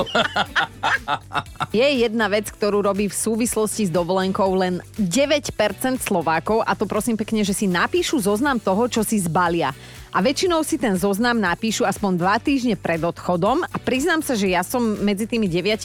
Je 1.78 1.86
jedna 2.02 2.26
vec, 2.26 2.50
ktorú 2.50 2.82
robí 2.82 3.06
v 3.06 3.14
súvislosti 3.14 3.86
s 3.86 3.90
dovolenkou 3.94 4.50
len 4.58 4.82
9% 4.98 5.54
Slovákov 6.02 6.66
a 6.66 6.74
to 6.74 6.90
prosím 6.90 7.14
pekne, 7.14 7.46
že 7.46 7.54
si 7.54 7.70
napíšu 7.70 8.18
zoznam 8.18 8.58
toho, 8.58 8.90
čo 8.90 9.06
si 9.06 9.22
zbalia. 9.22 9.70
A 10.16 10.24
väčšinou 10.24 10.64
si 10.64 10.80
ten 10.80 10.96
zoznam 10.96 11.36
napíšu 11.36 11.84
aspoň 11.84 12.16
dva 12.16 12.40
týždne 12.40 12.72
pred 12.72 12.96
odchodom 13.04 13.68
a 13.68 13.76
priznám 13.76 14.24
sa, 14.24 14.32
že 14.32 14.48
ja 14.48 14.64
som 14.64 14.80
medzi 14.80 15.28
tými 15.28 15.44
9%, 15.44 15.76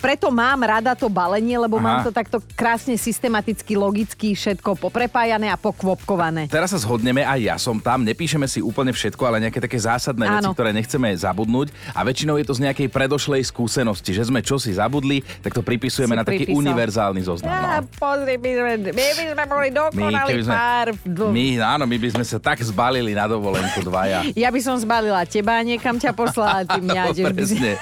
preto 0.00 0.32
mám 0.32 0.64
rada 0.64 0.96
to 0.96 1.12
balenie, 1.12 1.60
lebo 1.60 1.76
Aha. 1.76 1.84
mám 1.84 1.98
to 2.00 2.16
takto 2.16 2.40
krásne 2.56 2.96
systematicky, 2.96 3.76
logicky 3.76 4.32
všetko 4.32 4.72
poprepájané 4.80 5.52
a 5.52 5.60
pokvopkované. 5.60 6.48
Teraz 6.48 6.72
sa 6.72 6.80
zhodneme, 6.80 7.20
aj 7.20 7.40
ja 7.44 7.56
som 7.60 7.76
tam, 7.76 8.08
nepíšeme 8.08 8.48
si 8.48 8.64
úplne 8.64 8.88
všetko, 8.88 9.20
ale 9.28 9.44
nejaké 9.44 9.60
také 9.60 9.76
zásadné 9.76 10.24
veci, 10.24 10.48
Áno. 10.48 10.56
ktoré 10.56 10.72
nechceme 10.72 11.12
zabudnúť 11.12 11.76
a 11.92 12.00
väčšinou 12.00 12.40
je 12.40 12.48
to 12.48 12.56
z 12.56 12.72
nejakej 12.72 12.88
predošlej 12.88 13.44
skúsenosti, 13.44 14.16
že 14.16 14.32
sme 14.32 14.40
čosi 14.40 14.72
zabudli, 14.72 15.20
tak 15.44 15.52
to 15.52 15.60
pripisujeme 15.60 16.16
Si 16.16 16.20
na 16.20 16.24
taký 16.24 16.48
pripísal. 16.48 16.56
univerzálny 16.56 17.20
zoznam. 17.20 17.52
Ja, 17.52 17.84
No. 17.84 17.92
pozri, 18.00 18.40
my 18.40 18.50
sme, 18.56 18.72
my 18.96 19.06
by 19.12 19.24
sme 19.28 19.44
boli 19.44 19.68
My, 19.68 19.76
dokonali 19.76 20.30
keby 20.32 20.44
sme, 20.48 20.54
pár. 20.56 20.86
My, 21.28 21.44
áno, 21.60 21.84
my 21.84 21.96
by 22.00 22.08
sme 22.16 22.24
sa 22.24 22.40
tak 22.40 22.64
zbalili 22.64 23.09
na 23.14 23.26
dovolenku 23.26 23.80
dvaja. 23.84 24.26
Ja 24.34 24.48
by 24.50 24.60
som 24.60 24.76
zbalila 24.78 25.22
teba 25.28 25.58
a 25.58 25.62
niekam 25.62 25.96
ťa 25.96 26.12
poslala, 26.16 26.64
ty 26.64 26.80
mňa, 26.80 27.02
si... 27.16 27.22
Presne. 27.22 27.72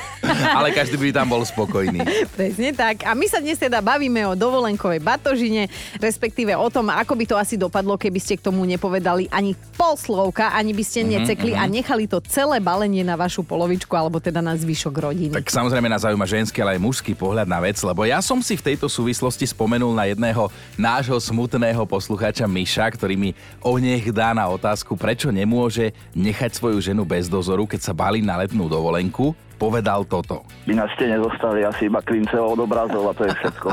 Ale 0.54 0.75
každý 0.75 0.97
by 0.99 1.14
tam 1.14 1.28
bol 1.30 1.42
spokojný. 1.44 2.02
Presne 2.38 2.75
tak. 2.75 3.06
A 3.06 3.14
my 3.14 3.26
sa 3.30 3.38
dnes 3.38 3.56
teda 3.56 3.80
bavíme 3.80 4.25
o 4.28 4.35
dovolenkovej 4.35 5.00
batožine, 5.00 5.70
respektíve 5.99 6.52
o 6.56 6.68
tom, 6.68 6.90
ako 6.92 7.12
by 7.14 7.25
to 7.25 7.37
asi 7.37 7.54
dopadlo, 7.56 7.97
keby 7.97 8.20
ste 8.20 8.37
k 8.37 8.47
tomu 8.49 8.64
nepovedali 8.68 9.30
ani 9.32 9.54
pol 9.76 9.94
slovka, 9.94 10.52
ani 10.52 10.75
by 10.75 10.85
ste 10.85 11.06
necekli 11.06 11.54
a 11.54 11.64
nechali 11.64 12.11
to 12.11 12.20
celé 12.25 12.61
balenie 12.61 13.02
na 13.06 13.16
vašu 13.16 13.44
polovičku, 13.44 13.92
alebo 13.94 14.20
teda 14.20 14.44
na 14.44 14.54
zvyšok 14.54 14.94
rodiny. 14.94 15.32
Tak 15.35 15.49
samozrejme 15.49 15.88
nás 15.88 16.04
zaujíma 16.04 16.26
ženský, 16.28 16.61
ale 16.62 16.76
aj 16.76 16.85
mužský 16.85 17.12
pohľad 17.14 17.49
na 17.49 17.58
vec, 17.62 17.78
lebo 17.80 18.04
ja 18.04 18.20
som 18.20 18.40
si 18.44 18.58
v 18.58 18.75
tejto 18.75 18.87
súvislosti 18.90 19.49
spomenul 19.49 19.94
na 19.94 20.11
jedného 20.11 20.50
nášho 20.76 21.16
smutného 21.18 21.82
poslucháča 21.88 22.44
Miša, 22.44 22.87
ktorý 22.94 23.14
mi 23.16 23.30
onech 23.62 24.11
dá 24.12 24.32
na 24.32 24.47
otázku, 24.49 24.94
prečo 25.09 25.33
nemôže 25.33 25.97
nechať 26.12 26.53
svoju 26.53 26.85
ženu 26.85 27.09
bez 27.09 27.33
dozoru, 27.33 27.65
keď 27.65 27.81
sa 27.81 27.97
balí 27.97 28.21
na 28.21 28.37
letnú 28.37 28.69
dovolenku 28.69 29.33
povedal 29.59 30.07
toto. 30.07 30.47
By 30.71 30.79
na 30.79 30.87
stene 30.95 31.19
zostali 31.19 31.67
asi 31.67 31.91
iba 31.91 31.99
klince 31.99 32.38
od 32.38 32.62
obrazov 32.62 33.11
a 33.11 33.12
to 33.17 33.27
je 33.27 33.35
všetko. 33.43 33.69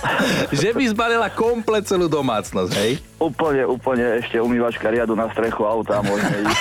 že 0.58 0.74
by 0.74 0.84
zbalila 0.90 1.30
komplet 1.30 1.86
celú 1.86 2.10
domácnosť, 2.10 2.72
hej? 2.74 2.98
Úplne, 3.22 3.62
úplne 3.70 4.18
ešte 4.18 4.42
umývačka 4.42 4.90
riadu 4.90 5.14
na 5.14 5.30
strechu 5.30 5.62
auta 5.62 6.02
môžeme 6.02 6.50
ísť. 6.50 6.60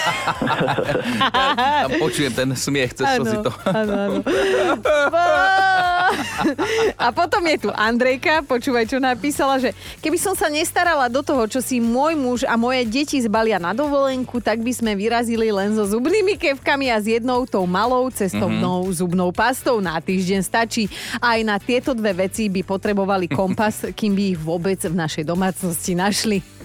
Tam 1.81 1.91
počujem 1.97 2.33
ten 2.37 2.49
smiech, 2.53 2.93
cez 2.93 3.09
čo 3.17 3.23
si 3.25 3.37
to... 3.41 3.49
Áno, 3.65 3.93
áno. 4.05 4.17
A 7.03 7.11
potom 7.13 7.41
je 7.45 7.67
tu 7.67 7.69
Andrejka, 7.71 8.43
počúvaj, 8.45 8.85
čo 8.89 8.97
napísala, 8.97 9.61
že 9.61 9.71
keby 10.03 10.17
som 10.19 10.33
sa 10.33 10.51
nestarala 10.51 11.07
do 11.07 11.21
toho, 11.23 11.45
čo 11.47 11.59
si 11.63 11.79
môj 11.81 12.13
muž 12.17 12.39
a 12.45 12.57
moje 12.59 12.85
deti 12.87 13.17
zbalia 13.21 13.61
na 13.61 13.71
dovolenku, 13.71 14.41
tak 14.43 14.61
by 14.61 14.71
sme 14.73 14.91
vyrazili 14.97 15.53
len 15.53 15.73
so 15.73 15.85
zubnými 15.85 16.35
kevkami 16.35 16.91
a 16.91 16.97
s 16.99 17.07
jednou 17.07 17.45
tou 17.45 17.63
malou 17.69 18.09
cestovnou 18.11 18.85
mm-hmm. 18.85 18.97
zubnou 18.99 19.29
pastou. 19.31 19.79
Na 19.79 20.01
týždeň 20.01 20.41
stačí. 20.43 20.91
Aj 21.21 21.39
na 21.45 21.57
tieto 21.61 21.95
dve 21.95 22.27
veci 22.27 22.51
by 22.51 22.61
potrebovali 22.65 23.31
kompas, 23.31 23.89
kým 23.95 24.13
by 24.13 24.23
ich 24.35 24.39
vôbec 24.39 24.79
v 24.83 24.95
našej 24.95 25.23
domácnosti 25.23 25.93
našli. 25.95 26.58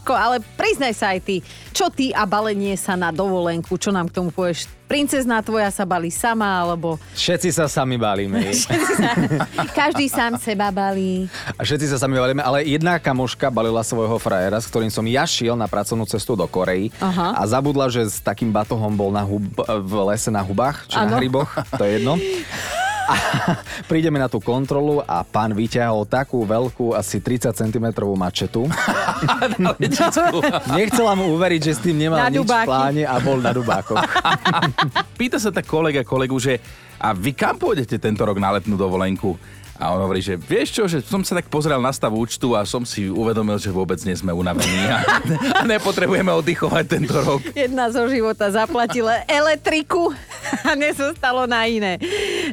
Ko, 0.00 0.16
ale 0.16 0.40
priznaj 0.56 0.96
sa 0.96 1.12
aj 1.12 1.20
ty, 1.22 1.36
čo 1.70 1.92
ty 1.92 2.10
a 2.10 2.24
balenie 2.24 2.74
sa 2.74 2.96
na 2.96 3.12
dovolenku, 3.12 3.76
čo 3.76 3.92
nám 3.92 4.08
k 4.08 4.16
tomu 4.16 4.32
povieš? 4.32 4.66
Princezná 4.90 5.38
tvoja 5.38 5.70
sa 5.70 5.86
balí 5.86 6.10
sama, 6.10 6.50
alebo 6.58 6.98
Všetci 7.14 7.54
sa 7.54 7.70
sami 7.70 7.94
balíme. 7.94 8.42
každý 9.78 10.10
sám 10.10 10.34
seba 10.34 10.74
balí. 10.74 11.30
A 11.54 11.62
všetci 11.62 11.94
sa 11.94 12.02
sami 12.02 12.18
balíme, 12.18 12.42
ale 12.42 12.66
jedna 12.66 12.98
kamoška 12.98 13.54
balila 13.54 13.86
svojho 13.86 14.18
frajera, 14.18 14.58
s 14.58 14.66
ktorým 14.66 14.90
som 14.90 15.06
ja 15.06 15.22
šiel 15.22 15.54
na 15.54 15.70
pracovnú 15.70 16.10
cestu 16.10 16.34
do 16.34 16.42
Korei 16.50 16.90
Aha. 16.98 17.38
a 17.38 17.42
zabudla, 17.46 17.86
že 17.86 18.02
s 18.02 18.18
takým 18.18 18.50
batohom 18.50 18.90
bol 18.90 19.14
na 19.14 19.22
hub, 19.22 19.46
v 19.62 19.92
lese 20.10 20.32
na 20.34 20.42
hubách, 20.42 20.90
či 20.90 20.98
Áno. 20.98 21.14
na 21.14 21.16
hryboch, 21.22 21.50
to 21.78 21.82
je 21.86 21.90
jedno. 22.02 22.18
A 23.10 23.14
prídeme 23.90 24.22
na 24.22 24.30
tú 24.30 24.38
kontrolu 24.38 25.02
a 25.02 25.26
pán 25.26 25.50
vyťahol 25.50 26.06
takú 26.06 26.46
veľkú, 26.46 26.94
asi 26.94 27.18
30 27.18 27.50
cm 27.50 27.86
mačetu. 28.14 28.70
Nechcela 30.78 31.18
mu 31.18 31.34
uveriť, 31.34 31.60
že 31.60 31.72
s 31.74 31.80
tým 31.82 31.98
nemal 31.98 32.22
Na 32.22 32.30
nič 32.30 32.46
v 32.46 32.62
pláne 32.62 33.02
a 33.02 33.18
bol 33.18 33.42
na 33.42 33.50
dubákoch. 33.50 33.98
Pýta 35.18 35.42
sa 35.42 35.50
tak 35.50 35.66
kolega 35.66 36.06
kolegu, 36.06 36.38
že 36.38 36.62
a 37.00 37.16
vy 37.16 37.32
kam 37.32 37.56
pôjdete 37.56 37.96
tento 37.96 38.22
rok 38.22 38.36
na 38.38 38.54
letnú 38.54 38.76
dovolenku? 38.76 39.34
A 39.80 39.96
on 39.96 40.04
hovorí, 40.04 40.20
že 40.20 40.36
vieš 40.36 40.76
čo, 40.76 40.84
že 40.84 41.00
som 41.00 41.24
sa 41.24 41.40
tak 41.40 41.48
pozrel 41.48 41.80
na 41.80 41.88
stav 41.88 42.12
účtu 42.12 42.52
a 42.52 42.68
som 42.68 42.84
si 42.84 43.08
uvedomil, 43.08 43.56
že 43.56 43.72
vôbec 43.72 43.96
nie 44.04 44.12
sme 44.12 44.28
unavení 44.28 44.84
a, 44.92 45.00
a 45.56 45.64
nepotrebujeme 45.64 46.28
oddychovať 46.36 46.84
tento 46.84 47.16
rok. 47.16 47.40
Jedna 47.56 47.88
zo 47.88 48.04
života 48.12 48.52
zaplatila 48.52 49.24
elektriku 49.24 50.12
a 50.68 50.76
nezostalo 50.76 51.48
na 51.48 51.64
iné. 51.64 51.96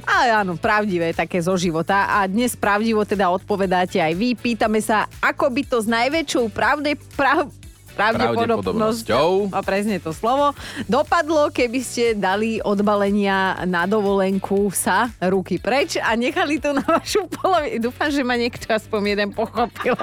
Ale 0.04 0.26
áno, 0.44 0.60
pravdivé 0.60 1.16
také 1.16 1.42
zo 1.42 1.56
života. 1.58 2.06
A 2.12 2.28
dnes 2.28 2.54
pravdivo 2.54 3.02
teda 3.08 3.32
odpovedáte 3.32 3.98
aj 3.98 4.14
vy. 4.14 4.36
Pýtame 4.38 4.84
sa, 4.84 5.10
ako 5.24 5.50
by 5.50 5.62
to 5.66 5.78
s 5.82 5.88
najväčšou 5.88 6.52
pravde, 6.54 7.00
prav, 7.16 7.50
pravdepodobnosťou, 7.98 9.50
a 9.50 9.60
presne 9.66 9.98
to 9.98 10.14
slovo, 10.14 10.54
dopadlo, 10.86 11.50
keby 11.50 11.82
ste 11.82 12.14
dali 12.14 12.62
od 12.62 12.86
balenia 12.86 13.58
na 13.66 13.90
dovolenku 13.90 14.70
sa 14.70 15.10
ruky 15.18 15.58
preč 15.58 15.98
a 15.98 16.14
nechali 16.14 16.62
to 16.62 16.78
na 16.78 16.86
vašu 16.86 17.26
polovicu. 17.26 17.90
Dúfam, 17.90 18.14
že 18.14 18.22
ma 18.22 18.38
niekto 18.38 18.70
aspoň 18.70 19.02
jeden 19.18 19.30
pochopil. 19.34 19.98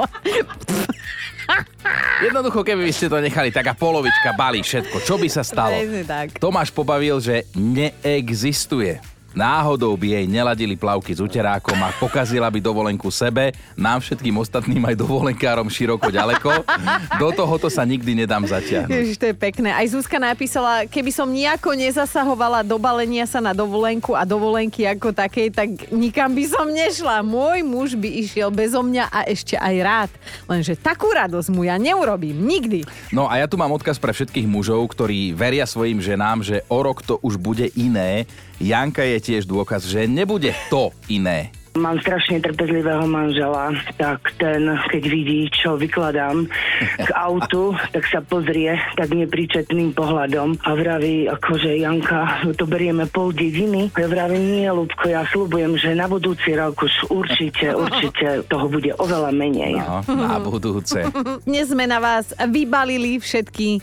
Jednoducho, 2.18 2.66
keby 2.66 2.90
ste 2.90 3.06
to 3.06 3.22
nechali, 3.22 3.54
tak 3.54 3.70
a 3.70 3.78
polovička 3.78 4.34
balí 4.34 4.66
všetko. 4.66 4.96
Čo 4.98 5.14
by 5.14 5.28
sa 5.30 5.46
stalo? 5.46 5.78
Tomáš 6.42 6.74
pobavil, 6.74 7.22
že 7.22 7.46
neexistuje. 7.54 9.13
Náhodou 9.34 9.98
by 9.98 10.14
jej 10.14 10.26
neladili 10.30 10.78
plavky 10.78 11.10
s 11.10 11.18
uterákom 11.18 11.74
a 11.82 11.90
pokazila 11.98 12.46
by 12.46 12.62
dovolenku 12.62 13.10
sebe, 13.10 13.50
nám 13.74 13.98
všetkým 13.98 14.30
ostatným 14.38 14.78
aj 14.86 14.94
dovolenkárom 14.94 15.66
široko 15.66 16.06
ďaleko. 16.06 16.62
Do 17.18 17.34
tohoto 17.34 17.66
sa 17.66 17.82
nikdy 17.82 18.14
nedám 18.14 18.46
zatiahnuť. 18.46 18.94
Ježiš, 18.94 19.18
to 19.18 19.26
je 19.30 19.34
pekné. 19.34 19.74
Aj 19.74 19.82
Zuzka 19.90 20.22
napísala, 20.22 20.86
keby 20.86 21.10
som 21.10 21.26
nejako 21.26 21.74
nezasahovala 21.74 22.62
do 22.62 22.78
balenia 22.78 23.26
sa 23.26 23.42
na 23.42 23.50
dovolenku 23.50 24.14
a 24.14 24.22
dovolenky 24.22 24.86
ako 24.86 25.10
takej, 25.10 25.50
tak 25.50 25.68
nikam 25.90 26.30
by 26.30 26.44
som 26.46 26.70
nešla. 26.70 27.26
Môj 27.26 27.66
muž 27.66 27.98
by 27.98 28.06
išiel 28.22 28.54
bezo 28.54 28.86
mňa 28.86 29.10
a 29.10 29.26
ešte 29.26 29.58
aj 29.58 29.74
rád. 29.82 30.10
Lenže 30.46 30.78
takú 30.78 31.10
radosť 31.10 31.50
mu 31.50 31.66
ja 31.66 31.74
neurobím. 31.74 32.38
Nikdy. 32.38 32.86
No 33.10 33.26
a 33.26 33.42
ja 33.42 33.50
tu 33.50 33.58
mám 33.58 33.74
odkaz 33.74 33.98
pre 33.98 34.14
všetkých 34.14 34.46
mužov, 34.46 34.86
ktorí 34.94 35.34
veria 35.34 35.66
svojim 35.66 35.98
ženám, 35.98 36.46
že 36.46 36.62
o 36.70 36.78
rok 36.78 37.02
to 37.02 37.18
už 37.18 37.34
bude 37.34 37.66
iné. 37.74 38.30
Janka 38.62 39.02
je 39.02 39.18
tiež 39.18 39.50
dôkaz, 39.50 39.86
že 39.86 40.06
nebude 40.06 40.54
to 40.70 40.94
iné. 41.10 41.50
Mám 41.74 41.98
strašne 42.06 42.38
trpezlivého 42.38 43.02
manžela, 43.10 43.74
tak 43.98 44.30
ten, 44.38 44.62
keď 44.94 45.02
vidí, 45.10 45.50
čo 45.50 45.74
vykladám 45.74 46.46
k 47.02 47.10
autu, 47.26 47.74
tak 47.90 48.06
sa 48.06 48.22
pozrie 48.22 48.78
tak 48.94 49.10
nepríčetným 49.10 49.90
pohľadom 49.90 50.54
a 50.62 50.70
vraví, 50.78 51.26
akože 51.26 51.82
Janka, 51.82 52.46
to 52.54 52.70
berieme 52.70 53.10
pol 53.10 53.34
dediny. 53.34 53.90
Ja 53.98 54.06
vravím, 54.06 54.54
nie, 54.54 54.70
Lubko, 54.70 55.10
ja 55.10 55.26
slúbujem, 55.26 55.74
že 55.74 55.98
na 55.98 56.06
budúci 56.06 56.54
rok 56.54 56.78
už 56.78 57.10
určite, 57.10 57.74
určite 57.74 58.46
toho 58.46 58.70
bude 58.70 58.94
oveľa 58.94 59.34
menej. 59.34 59.74
No, 59.82 59.98
na 60.14 60.38
budúce. 60.38 61.10
Dnes 61.50 61.74
sme 61.74 61.90
na 61.90 61.98
vás 61.98 62.30
vybalili 62.38 63.18
všetky 63.18 63.82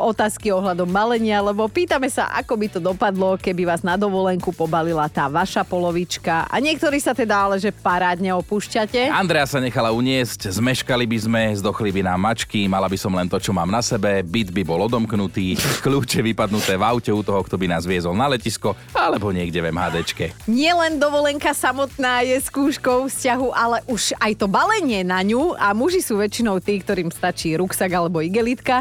otázky 0.00 0.48
ohľadom 0.50 0.88
balenia, 0.88 1.44
lebo 1.44 1.68
pýtame 1.68 2.08
sa, 2.08 2.32
ako 2.32 2.56
by 2.56 2.66
to 2.72 2.80
dopadlo, 2.80 3.36
keby 3.36 3.68
vás 3.68 3.84
na 3.84 4.00
dovolenku 4.00 4.56
pobalila 4.56 5.04
tá 5.12 5.28
vaša 5.28 5.62
polovička. 5.68 6.48
A 6.48 6.56
niektorí 6.58 6.96
sa 6.96 7.12
teda 7.12 7.48
ale, 7.48 7.56
že 7.60 7.68
parádne 7.68 8.32
opúšťate. 8.40 9.12
Andrea 9.12 9.44
sa 9.44 9.60
nechala 9.60 9.92
uniesť, 9.92 10.48
zmeškali 10.48 11.04
by 11.04 11.18
sme, 11.20 11.42
zdochli 11.60 11.92
by 11.92 12.08
nám 12.08 12.20
mačky, 12.20 12.64
mala 12.64 12.88
by 12.88 12.96
som 12.96 13.12
len 13.12 13.28
to, 13.28 13.36
čo 13.36 13.52
mám 13.52 13.68
na 13.68 13.84
sebe, 13.84 14.24
byt 14.24 14.48
by 14.48 14.62
bol 14.64 14.80
odomknutý, 14.88 15.60
kľúče 15.84 16.24
vypadnuté 16.24 16.80
v 16.80 16.84
aute 16.84 17.12
u 17.12 17.20
toho, 17.20 17.44
kto 17.44 17.60
by 17.60 17.66
nás 17.68 17.84
viezol 17.84 18.16
na 18.16 18.32
letisko, 18.32 18.72
alebo 18.96 19.28
niekde 19.28 19.60
v 19.60 19.68
MHDčke. 19.72 20.24
Nielen 20.48 20.96
dovolenka 20.96 21.52
samotná 21.52 22.24
je 22.24 22.40
skúškou 22.40 23.12
vzťahu, 23.12 23.48
ale 23.52 23.84
už 23.88 24.16
aj 24.16 24.40
to 24.40 24.46
balenie 24.48 25.04
na 25.04 25.20
ňu 25.20 25.52
a 25.56 25.76
muži 25.76 26.00
sú 26.00 26.16
väčšinou 26.16 26.64
tí, 26.64 26.80
ktorým 26.80 27.12
stačí 27.12 27.52
ruksak 27.60 27.92
alebo 27.92 28.24
igelitka. 28.24 28.80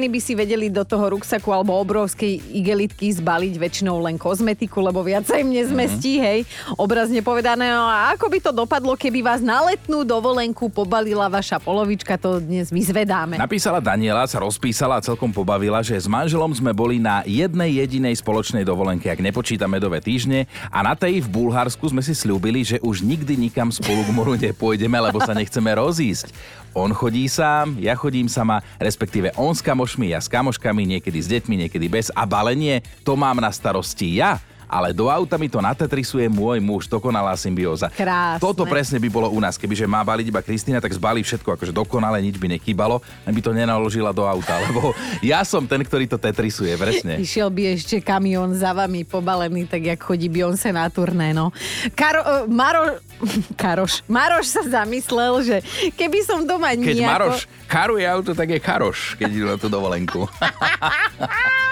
Ženy 0.00 0.16
by 0.16 0.22
si 0.24 0.32
vedeli 0.32 0.72
do 0.72 0.80
toho 0.80 1.12
ruksaku 1.12 1.52
alebo 1.52 1.76
obrovskej 1.76 2.56
igelitky 2.56 3.12
zbaliť 3.12 3.52
väčšinou 3.60 4.00
len 4.00 4.16
kozmetiku, 4.16 4.80
lebo 4.80 5.04
viac 5.04 5.28
sa 5.28 5.36
im 5.36 5.52
nezmestí, 5.52 6.16
Mhm. 6.16 6.24
hej. 6.24 6.38
Obrazne 6.80 7.20
povedané, 7.20 7.68
no 7.68 7.84
a 7.84 8.16
ako 8.16 8.32
by 8.32 8.38
to 8.40 8.48
dopadlo, 8.48 8.96
keby 8.96 9.20
vás 9.20 9.44
na 9.44 9.60
letnú 9.60 10.00
dovolenku 10.00 10.72
pobalila 10.72 11.28
vaša 11.28 11.60
polovička, 11.60 12.16
to 12.16 12.40
dnes 12.40 12.72
vyzvedáme. 12.72 13.36
Napísala 13.36 13.76
Daniela, 13.76 14.24
sa 14.24 14.40
rozpísala 14.40 14.96
a 14.96 15.04
celkom 15.04 15.28
pobavila, 15.36 15.84
že 15.84 16.00
s 16.00 16.08
manželom 16.08 16.48
sme 16.56 16.72
boli 16.72 16.96
na 16.96 17.20
jednej 17.28 17.84
jedinej 17.84 18.16
spoločnej 18.24 18.64
dovolenke, 18.64 19.12
ak 19.12 19.20
nepočítame 19.20 19.76
dove 19.76 20.00
týždne 20.00 20.48
a 20.72 20.80
na 20.80 20.96
tej 20.96 21.20
v 21.20 21.28
Bulharsku 21.28 21.92
sme 21.92 22.00
si 22.00 22.16
slúbili, 22.16 22.64
že 22.64 22.80
už 22.80 23.04
nikdy 23.04 23.36
nikam 23.36 23.68
spolu 23.68 24.00
k 24.00 24.16
moru 24.16 24.32
nepôjdeme, 24.40 24.96
lebo 24.96 25.20
sa 25.20 25.36
nechceme 25.36 25.68
rozísť. 25.76 26.32
On 26.70 26.94
chodí 26.94 27.26
sám, 27.26 27.74
ja 27.82 27.98
chodím 27.98 28.30
sama, 28.30 28.62
respektíve 28.78 29.34
on 29.34 29.50
s 29.50 29.58
kamošmi, 29.58 30.14
ja 30.14 30.22
s 30.22 30.30
kamoškami, 30.30 30.86
niekedy 30.86 31.18
s 31.18 31.26
deťmi, 31.26 31.66
niekedy 31.66 31.90
bez 31.90 32.14
a 32.14 32.22
balenie, 32.22 32.78
to 33.02 33.18
mám 33.18 33.42
na 33.42 33.50
starosti 33.50 34.22
ja. 34.22 34.38
Ale 34.70 34.94
do 34.94 35.10
auta 35.10 35.34
mi 35.34 35.50
to 35.50 35.58
natetrisuje 35.58 36.30
môj 36.30 36.62
muž, 36.62 36.86
dokonalá 36.86 37.34
symbióza. 37.34 37.90
Krásne. 37.90 38.38
Toto 38.38 38.62
presne 38.62 39.02
by 39.02 39.10
bolo 39.10 39.26
u 39.34 39.42
nás. 39.42 39.58
Kebyže 39.58 39.90
má 39.90 40.06
baliť 40.06 40.30
iba 40.30 40.38
Kristýna, 40.46 40.78
tak 40.78 40.94
zbalí 40.94 41.26
všetko 41.26 41.58
akože 41.58 41.74
dokonale, 41.74 42.22
nič 42.22 42.38
by 42.38 42.54
nechýbalo, 42.54 43.02
len 43.26 43.34
by 43.34 43.42
to 43.42 43.50
nenaložila 43.50 44.14
do 44.14 44.22
auta, 44.22 44.62
lebo 44.70 44.94
ja 45.26 45.42
som 45.42 45.66
ten, 45.66 45.82
ktorý 45.82 46.06
to 46.06 46.22
tetrisuje, 46.22 46.78
presne. 46.78 47.18
Išiel 47.18 47.50
by 47.50 47.74
ešte 47.74 47.98
kamión 47.98 48.54
za 48.54 48.70
vami 48.70 49.02
pobalený, 49.02 49.66
tak 49.66 49.82
jak 49.90 49.98
chodí 49.98 50.30
Beyoncé 50.30 50.70
na 50.70 50.86
turné, 50.86 51.34
no. 51.34 51.50
Karo, 51.98 52.22
uh, 52.22 52.46
Maro, 52.46 53.02
Karoš, 53.60 54.06
Maroš 54.06 54.46
sa 54.54 54.62
zamyslel, 54.62 55.42
že 55.42 55.56
keby 55.98 56.22
som 56.22 56.46
doma 56.46 56.78
Keď 56.78 56.94
nejako... 56.94 57.10
Maroš 57.10 57.38
karuje 57.66 58.06
auto, 58.06 58.34
tak 58.34 58.50
je 58.50 58.60
Karoš, 58.62 59.18
keď 59.18 59.28
idú 59.30 59.46
na 59.50 59.56
tú 59.58 59.66
dovolenku. 59.66 60.26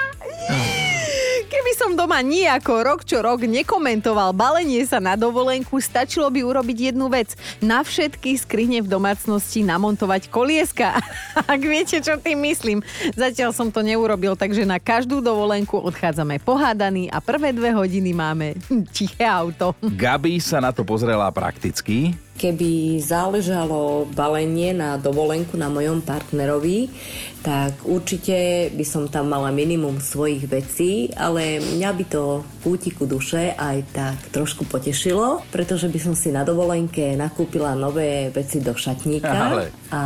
Som 1.88 1.96
doma 1.96 2.20
nijako 2.20 2.84
rok 2.84 3.00
čo 3.00 3.24
rok 3.24 3.48
nekomentoval 3.48 4.36
balenie 4.36 4.84
sa 4.84 5.00
na 5.00 5.16
dovolenku, 5.16 5.80
stačilo 5.80 6.28
by 6.28 6.44
urobiť 6.44 6.92
jednu 6.92 7.08
vec. 7.08 7.32
Na 7.64 7.80
všetky 7.80 8.36
skrine 8.36 8.84
v 8.84 8.92
domácnosti 8.92 9.64
namontovať 9.64 10.28
kolieska. 10.28 11.00
Ak 11.48 11.56
viete, 11.64 11.96
čo 12.04 12.20
tým 12.20 12.44
myslím. 12.44 12.84
Zatiaľ 13.16 13.56
som 13.56 13.72
to 13.72 13.80
neurobil, 13.80 14.36
takže 14.36 14.68
na 14.68 14.76
každú 14.76 15.24
dovolenku 15.24 15.80
odchádzame 15.80 16.44
pohádaní 16.44 17.08
a 17.08 17.24
prvé 17.24 17.56
dve 17.56 17.72
hodiny 17.72 18.12
máme 18.12 18.60
tiché 18.92 19.24
auto. 19.24 19.72
Gabi 19.80 20.44
sa 20.44 20.60
na 20.60 20.76
to 20.76 20.84
pozrela 20.84 21.32
prakticky. 21.32 22.12
Keby 22.38 23.02
záležalo 23.02 24.06
balenie 24.14 24.70
na 24.70 24.94
dovolenku 24.94 25.58
na 25.58 25.66
mojom 25.66 25.98
partnerovi, 26.06 26.86
tak 27.48 27.86
určite 27.86 28.68
by 28.74 28.84
som 28.84 29.06
tam 29.06 29.30
mala 29.30 29.54
minimum 29.54 30.02
svojich 30.02 30.44
vecí, 30.50 31.08
ale 31.14 31.62
mňa 31.62 31.90
by 31.94 32.04
to 32.10 32.42
kútiku 32.60 33.06
duše 33.06 33.54
aj 33.54 33.78
tak 33.94 34.16
trošku 34.34 34.66
potešilo, 34.66 35.46
pretože 35.54 35.88
by 35.88 35.98
som 36.02 36.14
si 36.18 36.34
na 36.34 36.42
dovolenke 36.42 37.14
nakúpila 37.14 37.78
nové 37.78 38.28
veci 38.34 38.60
do 38.60 38.74
šatníka 38.74 39.32
Ale. 39.32 39.72
a 39.94 40.00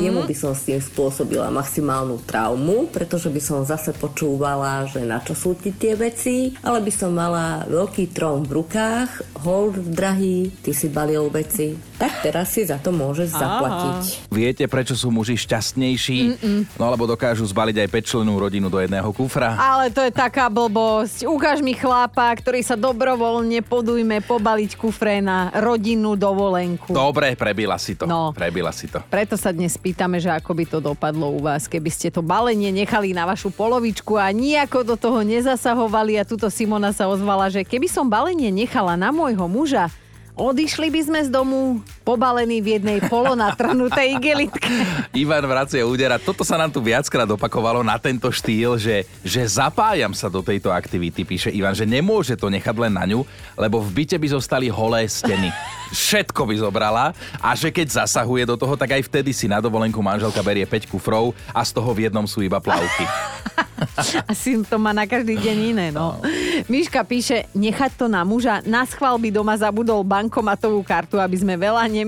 jemu 0.00 0.24
by 0.24 0.32
som 0.32 0.56
s 0.56 0.70
tým 0.70 0.80
spôsobila 0.80 1.52
maximálnu 1.52 2.22
traumu, 2.24 2.88
pretože 2.88 3.28
by 3.28 3.42
som 3.42 3.66
zase 3.66 3.92
počúvala, 3.92 4.88
že 4.88 5.04
na 5.04 5.20
čo 5.20 5.36
sú 5.36 5.58
ti 5.58 5.74
tie 5.74 5.98
veci, 5.98 6.54
ale 6.64 6.80
by 6.80 6.92
som 6.94 7.12
mala 7.12 7.66
veľký 7.66 8.14
trón 8.14 8.46
v 8.46 8.62
rukách, 8.62 9.36
hold 9.44 9.76
drahý, 9.90 10.48
ty 10.64 10.72
si 10.72 10.88
balil 10.88 11.28
veci, 11.28 11.59
tak 12.00 12.24
teraz 12.24 12.52
si 12.52 12.64
za 12.64 12.80
to 12.80 12.90
môžeš 12.92 13.36
zaplatiť. 13.36 14.30
Viete, 14.32 14.64
prečo 14.66 14.96
sú 14.96 15.12
muži 15.12 15.36
šťastnejší? 15.36 16.18
Mm-mm. 16.36 16.60
No 16.80 16.88
alebo 16.88 17.04
dokážu 17.04 17.44
zbaliť 17.44 17.76
aj 17.84 17.88
pečlenú 17.88 18.40
rodinu 18.40 18.72
do 18.72 18.80
jedného 18.80 19.08
kufra? 19.12 19.56
Ale 19.56 19.92
to 19.92 20.00
je 20.00 20.12
taká 20.12 20.48
blbosť. 20.48 21.28
Ukáž 21.28 21.60
mi 21.60 21.76
chlapa, 21.76 22.32
ktorý 22.36 22.64
sa 22.64 22.78
dobrovoľne 22.78 23.60
podujme 23.60 24.24
pobaliť 24.24 24.80
kufre 24.80 25.20
na 25.20 25.52
rodinnú 25.52 26.16
dovolenku. 26.16 26.92
Dobre, 26.94 27.36
prebila 27.36 27.76
si 27.76 27.98
to. 27.98 28.08
No. 28.08 28.32
Prebila 28.32 28.72
si 28.72 28.88
to. 28.88 29.04
Preto 29.12 29.36
sa 29.36 29.52
dnes 29.52 29.76
pýtame, 29.76 30.22
že 30.22 30.32
ako 30.32 30.50
by 30.56 30.64
to 30.64 30.78
dopadlo 30.80 31.30
u 31.36 31.40
vás, 31.44 31.68
keby 31.68 31.90
ste 31.92 32.08
to 32.08 32.24
balenie 32.24 32.72
nechali 32.72 33.12
na 33.12 33.28
vašu 33.28 33.52
polovičku 33.52 34.16
a 34.16 34.32
nijako 34.32 34.86
do 34.86 34.94
toho 34.96 35.20
nezasahovali 35.20 36.16
a 36.16 36.24
tuto 36.24 36.48
Simona 36.48 36.94
sa 36.96 37.10
ozvala, 37.10 37.52
že 37.52 37.66
keby 37.66 37.90
som 37.90 38.08
balenie 38.08 38.48
nechala 38.48 38.96
na 38.96 39.12
môjho 39.12 39.44
muža, 39.50 39.92
odišli 40.40 40.88
by 40.88 41.00
sme 41.04 41.20
z 41.20 41.28
domu 41.28 41.84
pobalení 42.02 42.64
v 42.64 42.80
jednej 42.80 42.98
polonatrhnutej 43.04 44.18
igelitke. 44.18 44.72
Ivan 45.12 45.44
vracia 45.46 45.84
údera. 45.84 46.16
Toto 46.16 46.42
sa 46.42 46.56
nám 46.56 46.72
tu 46.72 46.80
viackrát 46.80 47.28
opakovalo 47.28 47.84
na 47.84 48.00
tento 48.00 48.28
štýl, 48.32 48.80
že, 48.80 49.04
že 49.20 49.40
zapájam 49.44 50.12
sa 50.16 50.32
do 50.32 50.40
tejto 50.40 50.72
aktivity, 50.72 51.22
píše 51.22 51.52
Ivan, 51.52 51.76
že 51.76 51.84
nemôže 51.84 52.34
to 52.34 52.48
nechať 52.48 52.76
len 52.76 52.92
na 52.92 53.04
ňu, 53.04 53.22
lebo 53.54 53.78
v 53.80 54.02
byte 54.02 54.16
by 54.16 54.28
zostali 54.32 54.72
holé 54.72 55.06
steny. 55.06 55.52
Všetko 55.90 56.46
by 56.46 56.54
zobrala 56.54 57.06
a 57.42 57.50
že 57.58 57.74
keď 57.74 58.06
zasahuje 58.06 58.46
do 58.46 58.54
toho, 58.54 58.78
tak 58.78 58.94
aj 58.94 59.02
vtedy 59.10 59.34
si 59.34 59.50
na 59.50 59.58
dovolenku 59.58 59.98
manželka 59.98 60.38
berie 60.38 60.62
5 60.62 60.86
kufrov 60.86 61.34
a 61.50 61.66
z 61.66 61.70
toho 61.74 61.90
v 61.90 62.06
jednom 62.06 62.24
sú 62.30 62.46
iba 62.46 62.62
plavky. 62.62 63.04
Asi 64.28 64.60
to 64.64 64.76
má 64.76 64.92
na 64.92 65.08
každý 65.08 65.40
deň 65.40 65.56
iné, 65.74 65.86
no. 65.90 66.20
Miška 66.68 67.00
píše, 67.02 67.48
nechať 67.56 67.96
to 67.96 68.06
na 68.06 68.22
muža, 68.22 68.60
na 68.68 68.84
schvál 68.84 69.16
by 69.16 69.32
doma 69.32 69.56
zabudol 69.56 70.04
bankomatovú 70.04 70.84
kartu, 70.84 71.16
aby 71.16 71.36
sme 71.40 71.56
veľa 71.56 71.88
nemíňali. 71.88 71.99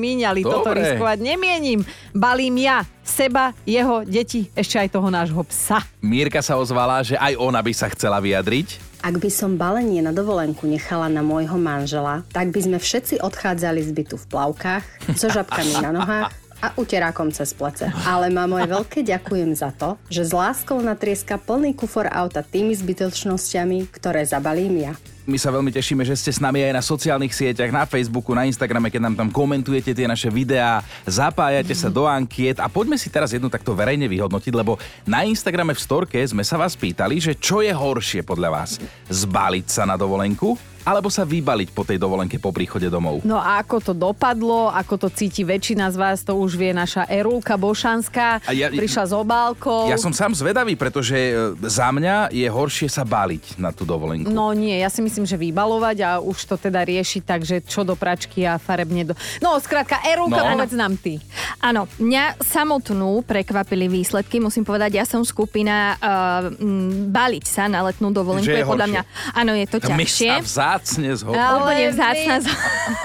Toto 0.46 0.70
Dobre. 0.72 0.84
riskovať 0.84 1.18
nemienim. 1.20 1.80
Balím 2.12 2.56
ja, 2.60 2.84
seba, 3.02 3.56
jeho, 3.66 4.06
deti, 4.06 4.48
ešte 4.54 4.78
aj 4.78 4.88
toho 4.94 5.08
nášho 5.10 5.42
psa. 5.48 5.82
Mírka 6.00 6.40
sa 6.40 6.56
ozvala, 6.56 7.02
že 7.02 7.18
aj 7.18 7.36
ona 7.36 7.60
by 7.60 7.72
sa 7.74 7.90
chcela 7.90 8.22
vyjadriť. 8.22 8.92
Ak 9.02 9.18
by 9.18 9.30
som 9.34 9.58
balenie 9.58 9.98
na 9.98 10.14
dovolenku 10.14 10.62
nechala 10.70 11.10
na 11.10 11.26
môjho 11.26 11.58
manžela, 11.58 12.22
tak 12.30 12.54
by 12.54 12.60
sme 12.62 12.78
všetci 12.78 13.18
odchádzali 13.18 13.82
z 13.82 13.90
bytu 13.90 14.14
v 14.14 14.26
plavkách, 14.30 14.84
so 15.18 15.26
žabkami 15.26 15.82
na 15.82 15.90
nohách 15.90 16.30
a 16.62 16.70
uterákom 16.78 17.34
cez 17.34 17.50
plece. 17.50 17.90
Ale 18.06 18.30
mám 18.30 18.54
moje 18.54 18.70
veľké 18.70 19.02
ďakujem 19.02 19.50
za 19.58 19.74
to, 19.74 19.98
že 20.06 20.30
s 20.30 20.32
láskou 20.32 20.78
natrieska 20.78 21.34
plný 21.34 21.74
kufor 21.74 22.06
auta 22.06 22.46
tými 22.46 22.70
zbytočnosťami, 22.78 23.90
ktoré 23.90 24.22
zabalím 24.22 24.86
ja. 24.86 24.94
My 25.22 25.38
sa 25.38 25.54
veľmi 25.54 25.70
tešíme, 25.70 26.02
že 26.02 26.18
ste 26.18 26.34
s 26.34 26.42
nami 26.42 26.66
aj 26.66 26.74
na 26.74 26.82
sociálnych 26.82 27.30
sieťach, 27.30 27.70
na 27.70 27.86
Facebooku, 27.86 28.34
na 28.34 28.42
Instagrame, 28.42 28.90
keď 28.90 29.06
nám 29.06 29.14
tam 29.14 29.28
komentujete 29.30 29.94
tie 29.94 30.10
naše 30.10 30.26
videá, 30.26 30.82
zapájate 31.06 31.78
sa 31.78 31.86
do 31.86 32.10
ankiet 32.10 32.58
a 32.58 32.66
poďme 32.66 32.98
si 32.98 33.06
teraz 33.06 33.30
jednu 33.30 33.46
takto 33.46 33.70
verejne 33.70 34.10
vyhodnotiť, 34.10 34.50
lebo 34.50 34.82
na 35.06 35.22
Instagrame 35.22 35.78
v 35.78 35.84
storke 35.84 36.18
sme 36.26 36.42
sa 36.42 36.58
vás 36.58 36.74
pýtali, 36.74 37.22
že 37.22 37.38
čo 37.38 37.62
je 37.62 37.70
horšie 37.70 38.26
podľa 38.26 38.50
vás? 38.50 38.82
Zbaliť 39.06 39.66
sa 39.70 39.86
na 39.86 39.94
dovolenku 39.94 40.58
alebo 40.82 41.06
sa 41.06 41.22
vybaliť 41.22 41.70
po 41.70 41.86
tej 41.86 41.94
dovolenke 41.94 42.42
po 42.42 42.50
príchode 42.50 42.90
domov? 42.90 43.22
No 43.22 43.38
a 43.38 43.62
ako 43.62 43.76
to 43.78 43.92
dopadlo, 43.94 44.66
ako 44.66 45.06
to 45.06 45.08
cíti 45.14 45.46
väčšina 45.46 45.86
z 45.94 45.96
vás, 45.96 46.26
to 46.26 46.34
už 46.34 46.58
vie 46.58 46.74
naša 46.74 47.06
Erulka 47.06 47.54
Bošanská. 47.54 48.42
A 48.42 48.50
ja- 48.50 48.66
Prišla 48.72 49.04
s 49.06 49.14
obálkou. 49.14 49.86
Ja 49.86 49.94
som 49.94 50.10
sám 50.10 50.34
zvedavý, 50.34 50.74
pretože 50.74 51.14
e, 51.14 51.32
za 51.62 51.86
mňa 51.86 52.34
je 52.34 52.48
horšie 52.50 52.90
sa 52.90 53.06
baliť 53.06 53.62
na 53.62 53.70
tú 53.70 53.86
dovolenku. 53.86 54.26
No 54.26 54.50
nie, 54.50 54.74
ja 54.74 54.90
si 54.90 54.98
myslím, 54.98 55.11
že 55.20 55.36
vybalovať 55.36 55.96
a 56.00 56.10
už 56.18 56.38
to 56.42 56.56
teda 56.56 56.80
riešiť, 56.80 57.22
takže 57.22 57.56
čo 57.62 57.82
do 57.82 57.92
pračky 57.92 58.42
a 58.42 58.56
farebne 58.56 59.04
do... 59.04 59.14
No, 59.38 59.56
skrátka, 59.56 60.00
Erulka, 60.02 60.40
No. 60.40 60.56
povedz 60.56 60.72
nám 60.72 60.96
ty. 60.96 61.20
Áno, 61.58 61.84
mňa 61.96 62.40
samotnú 62.40 63.20
prekvapili 63.20 63.84
výsledky, 63.86 64.38
musím 64.38 64.62
povedať, 64.62 64.90
ja 64.94 65.04
som 65.04 65.20
skupina 65.22 65.94
uh, 65.94 66.08
m, 66.50 67.08
baliť 67.08 67.44
sa 67.44 67.66
na 67.66 67.82
letnú 67.82 68.08
dovolenku. 68.08 68.42
Že 68.42 68.56
je 68.56 68.64
podľa 68.64 68.86
horšie. 68.86 68.94
mňa, 68.96 69.02
áno, 69.34 69.52
je 69.52 69.66
to 69.66 69.76
To 69.78 69.88
my 69.90 70.02
ťažšie. 70.02 70.30
sa 70.30 70.36
vzácne 70.40 71.08
zhodnú. 71.12 71.36
Ale 71.36 71.58
Úplne 71.60 71.84
my- 71.84 71.92
vzácna, 71.92 72.34
zo- 72.40 72.60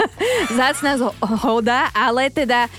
vzácna 0.53 0.91
zhoda, 0.97 1.79
ale 1.91 2.23
teda 2.29 2.71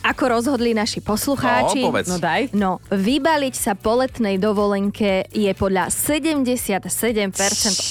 ako 0.00 0.40
rozhodli 0.40 0.72
naši 0.72 1.04
poslucháči. 1.04 1.84
No, 1.84 1.92
povedz. 1.92 2.08
No 2.08 2.16
daj. 2.16 2.42
No, 2.56 2.70
vybaliť 2.88 3.54
sa 3.54 3.72
po 3.76 4.00
letnej 4.00 4.40
dovolenke 4.40 5.28
je 5.28 5.52
podľa 5.52 5.92
77% 5.92 6.88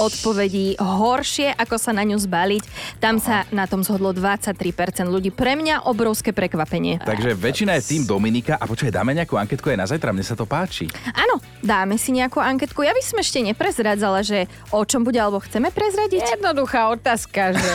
odpovedí 0.02 0.82
horšie, 0.82 1.54
ako 1.54 1.76
sa 1.78 1.94
na 1.94 2.02
ňu 2.06 2.18
zbaliť. 2.18 2.64
Tam 2.98 3.22
sa 3.22 3.46
na 3.54 3.70
tom 3.70 3.86
zhodlo 3.86 4.10
23% 4.12 5.06
ľudí. 5.06 5.30
Pre 5.30 5.54
mňa 5.54 5.86
obrovské 5.86 6.34
prekvapenie. 6.34 6.98
Takže 7.02 7.38
väčšina 7.38 7.78
je 7.78 7.84
tým 7.96 8.04
Dominika. 8.10 8.58
A 8.58 8.66
počkaj, 8.66 8.90
dáme 8.90 9.14
nejakú 9.14 9.38
anketku 9.38 9.70
aj 9.70 9.78
na 9.78 9.86
zajtra, 9.86 10.10
mne 10.10 10.26
sa 10.26 10.34
to 10.34 10.50
páči. 10.50 10.90
Áno, 11.14 11.38
dáme 11.62 12.02
si 12.02 12.10
nejakú 12.10 12.42
anketku. 12.42 12.82
Ja 12.82 12.96
by 12.96 13.04
som 13.06 13.22
ešte 13.22 13.38
neprezradzala, 13.46 14.26
že 14.26 14.50
o 14.74 14.82
čom 14.82 15.06
bude, 15.06 15.22
alebo 15.22 15.38
chceme 15.46 15.70
prezradiť. 15.70 16.42
Jednoduchá 16.42 16.90
otázka, 16.90 17.54
že... 17.54 17.72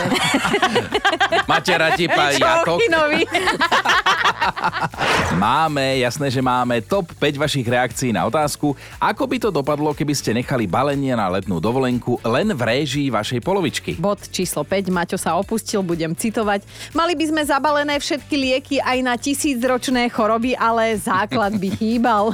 Máte 1.51 1.73
radi 1.79 2.11
pajatok? 2.11 2.83
Čochinovi. 2.83 3.23
Máme, 5.45 5.99
jasné, 6.01 6.31
že 6.31 6.41
máme 6.41 6.81
top 6.85 7.11
5 7.19 7.41
vašich 7.41 7.67
reakcií 7.67 8.11
na 8.15 8.25
otázku, 8.27 8.73
ako 9.03 9.25
by 9.27 9.37
to 9.41 9.49
dopadlo, 9.51 9.91
keby 9.93 10.15
ste 10.15 10.37
nechali 10.37 10.65
balenie 10.65 11.13
na 11.15 11.27
letnú 11.29 11.59
dovolenku 11.59 12.19
len 12.23 12.55
v 12.55 12.61
réžii 12.61 13.09
vašej 13.11 13.41
polovičky. 13.43 13.91
Bod 13.99 14.23
číslo 14.31 14.63
5, 14.63 14.91
Maťo 14.91 15.19
sa 15.19 15.37
opustil, 15.37 15.83
budem 15.83 16.15
citovať. 16.15 16.65
Mali 16.95 17.19
by 17.19 17.25
sme 17.31 17.43
zabalené 17.45 17.95
všetky 17.99 18.35
lieky 18.35 18.77
aj 18.81 18.99
na 19.03 19.15
tisícročné 19.19 20.09
choroby, 20.11 20.55
ale 20.55 20.95
základ 20.97 21.57
by 21.59 21.69
chýbal. 21.79 22.33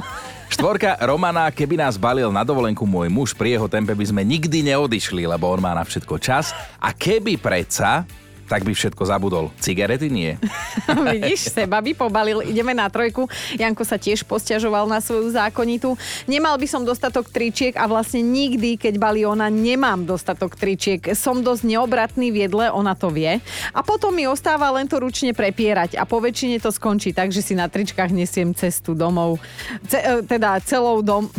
Štvorka 0.51 0.99
Romana, 1.07 1.47
keby 1.47 1.79
nás 1.79 1.95
balil 1.95 2.27
na 2.27 2.43
dovolenku 2.43 2.83
môj 2.83 3.07
muž, 3.07 3.31
pri 3.31 3.55
jeho 3.55 3.71
tempe 3.71 3.95
by 3.95 4.03
sme 4.03 4.19
nikdy 4.27 4.67
neodišli, 4.67 5.23
lebo 5.23 5.47
on 5.47 5.63
má 5.63 5.71
na 5.71 5.87
všetko 5.87 6.19
čas. 6.19 6.51
A 6.75 6.91
keby 6.91 7.39
predsa, 7.39 8.03
tak 8.51 8.67
by 8.67 8.75
všetko 8.75 9.07
zabudol. 9.07 9.47
Cigarety 9.63 10.11
nie. 10.11 10.35
Vidíš, 11.15 11.55
seba 11.55 11.79
by 11.79 11.95
pobalil. 11.95 12.43
Ideme 12.43 12.75
na 12.75 12.91
trojku. 12.91 13.31
Janko 13.55 13.87
sa 13.87 13.95
tiež 13.95 14.27
posťažoval 14.27 14.91
na 14.91 14.99
svoju 14.99 15.31
zákonitu. 15.31 15.95
Nemal 16.27 16.59
by 16.59 16.67
som 16.67 16.83
dostatok 16.83 17.31
tričiek 17.31 17.79
a 17.79 17.87
vlastne 17.87 18.19
nikdy, 18.19 18.75
keď 18.75 18.99
balí 18.99 19.23
ona, 19.23 19.47
nemám 19.47 20.03
dostatok 20.03 20.59
tričiek. 20.59 21.15
Som 21.15 21.39
dosť 21.47 21.63
neobratný 21.63 22.27
v 22.35 22.51
jedle, 22.51 22.67
ona 22.67 22.91
to 22.91 23.07
vie. 23.07 23.39
A 23.71 23.79
potom 23.79 24.11
mi 24.11 24.27
ostáva 24.27 24.67
len 24.75 24.83
to 24.83 24.99
ručne 24.99 25.31
prepierať 25.31 25.95
a 25.95 26.03
po 26.03 26.19
väčšine 26.19 26.59
to 26.59 26.75
skončí 26.75 27.15
tak, 27.15 27.31
že 27.31 27.39
si 27.39 27.55
na 27.55 27.71
tričkách 27.71 28.11
nesiem 28.11 28.51
cestu 28.51 28.91
domov. 28.91 29.39
Ce- 29.87 30.03
e, 30.03 30.27
teda 30.27 30.59
celou 30.59 30.99
dom... 30.99 31.31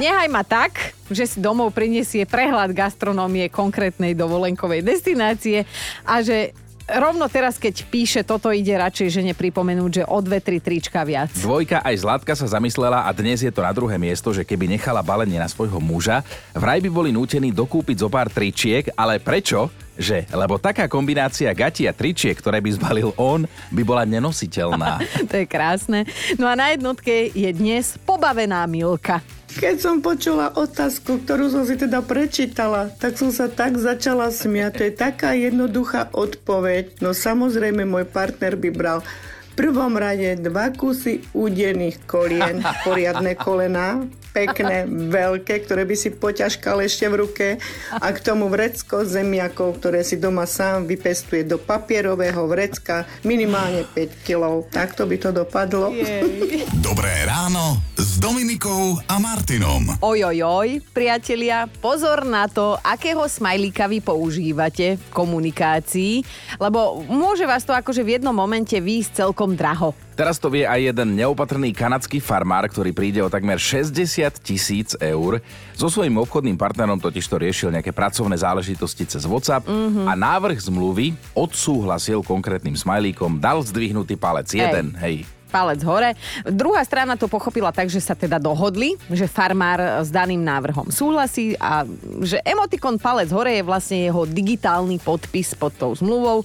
Nehaj 0.00 0.28
ma 0.32 0.42
tak, 0.42 0.96
že 1.12 1.28
si 1.28 1.38
domov 1.38 1.70
prinesie 1.76 2.24
prehľad 2.24 2.72
gastronómie 2.72 3.46
konkrétnej 3.52 4.16
dovolenkovej 4.16 4.82
destinácie 4.82 5.68
a 6.02 6.24
že 6.24 6.56
rovno 6.88 7.30
teraz, 7.30 7.56
keď 7.56 7.74
píše 7.88 8.20
toto, 8.26 8.50
ide 8.50 8.74
radšej 8.74 9.22
žene 9.22 9.32
pripomenúť, 9.32 10.02
že 10.02 10.08
o 10.08 10.18
dve, 10.20 10.42
tri 10.42 10.58
trička 10.58 11.06
viac. 11.06 11.30
Dvojka 11.38 11.80
aj 11.84 11.96
Zlatka 12.02 12.32
sa 12.34 12.46
zamyslela 12.48 13.06
a 13.06 13.10
dnes 13.14 13.40
je 13.40 13.52
to 13.52 13.62
na 13.62 13.70
druhé 13.70 13.96
miesto, 13.96 14.34
že 14.34 14.42
keby 14.42 14.66
nechala 14.66 15.04
balenie 15.04 15.38
na 15.38 15.48
svojho 15.48 15.78
muža, 15.78 16.26
vraj 16.52 16.82
by 16.82 16.90
boli 16.90 17.10
nútení 17.14 17.54
dokúpiť 17.54 18.02
zo 18.02 18.08
pár 18.10 18.28
tričiek, 18.28 18.90
ale 18.98 19.22
prečo? 19.22 19.70
Že 19.96 20.24
lebo 20.32 20.56
taká 20.56 20.88
kombinácia 20.88 21.52
gati 21.52 21.84
a 21.84 21.92
tričiek, 21.92 22.36
ktoré 22.36 22.64
by 22.64 22.70
zbalil 22.76 23.10
on, 23.20 23.44
by 23.70 23.82
bola 23.84 24.08
nenositeľná. 24.08 25.00
to 25.30 25.34
je 25.42 25.46
krásne. 25.46 26.08
No 26.40 26.48
a 26.48 26.56
na 26.56 26.72
jednotke 26.72 27.28
je 27.32 27.50
dnes 27.52 27.96
pobavená 28.02 28.64
Milka. 28.64 29.20
Keď 29.52 29.76
som 29.76 30.00
počula 30.00 30.48
otázku, 30.56 31.20
ktorú 31.28 31.52
som 31.52 31.68
si 31.68 31.76
teda 31.76 32.00
prečítala, 32.00 32.88
tak 32.96 33.20
som 33.20 33.28
sa 33.28 33.52
tak 33.52 33.76
začala 33.76 34.32
smiať. 34.32 34.80
To 34.80 34.82
je 34.88 34.92
taká 34.96 35.36
jednoduchá 35.36 36.08
odpoveď. 36.16 37.04
No 37.04 37.12
samozrejme, 37.12 37.84
môj 37.84 38.08
partner 38.08 38.56
by 38.56 38.70
bral 38.72 39.04
v 39.04 39.52
prvom 39.52 39.92
rade 40.00 40.40
dva 40.40 40.72
kusy 40.72 41.20
údených 41.36 42.00
kolien, 42.08 42.64
poriadne 42.80 43.36
kolena, 43.36 44.08
pekné, 44.32 44.88
veľké, 44.88 45.68
ktoré 45.68 45.84
by 45.84 45.94
si 45.94 46.10
poťažkal 46.10 46.80
ešte 46.82 47.06
v 47.06 47.14
ruke 47.20 47.48
a 47.92 48.08
k 48.10 48.18
tomu 48.24 48.48
vrecko 48.48 49.04
zemiakov, 49.04 49.78
ktoré 49.78 50.00
si 50.02 50.16
doma 50.16 50.48
sám 50.48 50.88
vypestuje 50.88 51.44
do 51.44 51.60
papierového 51.60 52.48
vrecka 52.48 53.04
minimálne 53.22 53.84
5 53.92 54.26
kg. 54.26 54.64
Takto 54.72 55.04
by 55.04 55.16
to 55.20 55.30
dopadlo. 55.30 55.92
Jej. 55.92 56.64
Dobré 56.80 57.28
ráno 57.28 57.78
s 57.94 58.16
Dominikou 58.18 58.98
a 59.06 59.20
Martinom. 59.20 60.00
Ojojoj, 60.00 60.80
priatelia, 60.96 61.68
pozor 61.68 62.24
na 62.24 62.48
to, 62.48 62.74
akého 62.80 63.28
smajlíka 63.28 63.86
vy 63.86 64.00
používate 64.00 64.96
v 64.96 65.06
komunikácii, 65.12 66.24
lebo 66.56 67.04
môže 67.06 67.44
vás 67.44 67.62
to 67.62 67.76
akože 67.76 68.00
v 68.00 68.18
jednom 68.18 68.34
momente 68.34 68.74
výjsť 68.80 69.22
celkom 69.28 69.54
draho. 69.54 69.92
Teraz 70.12 70.36
to 70.36 70.52
vie 70.52 70.68
aj 70.68 70.92
jeden 70.92 71.16
neopatrný 71.16 71.72
kanadský 71.72 72.20
farmár, 72.20 72.68
ktorý 72.68 72.92
príde 72.92 73.24
o 73.24 73.32
takmer 73.32 73.56
60 73.56 73.96
tisíc 74.44 74.92
eur. 75.00 75.40
So 75.72 75.88
svojím 75.88 76.20
obchodným 76.20 76.60
partnerom 76.60 77.00
totiž 77.00 77.24
to 77.24 77.40
riešil 77.40 77.72
nejaké 77.72 77.96
pracovné 77.96 78.36
záležitosti 78.36 79.08
cez 79.08 79.24
WhatsApp 79.24 79.64
mm-hmm. 79.64 80.04
a 80.04 80.12
návrh 80.12 80.60
zmluvy 80.68 81.16
odsúhlasil 81.32 82.20
konkrétnym 82.20 82.76
smajlíkom, 82.76 83.40
dal 83.40 83.64
zdvihnutý 83.64 84.20
palec. 84.20 84.52
Jeden, 84.52 84.92
hej. 85.00 85.24
palec 85.48 85.80
hore. 85.84 86.12
Druhá 86.44 86.84
strana 86.84 87.16
to 87.16 87.24
pochopila 87.24 87.72
tak, 87.72 87.88
že 87.88 88.00
sa 88.00 88.12
teda 88.12 88.36
dohodli, 88.36 88.96
že 89.12 89.28
farmár 89.28 90.04
s 90.04 90.12
daným 90.12 90.40
návrhom 90.40 90.88
súhlasí 90.88 91.56
a 91.56 91.88
že 92.20 92.40
emotikon 92.44 93.00
palec 93.00 93.28
hore 93.32 93.60
je 93.60 93.64
vlastne 93.64 94.12
jeho 94.12 94.28
digitálny 94.28 95.00
podpis 95.00 95.56
pod 95.56 95.72
tou 95.76 95.92
zmluvou, 95.92 96.44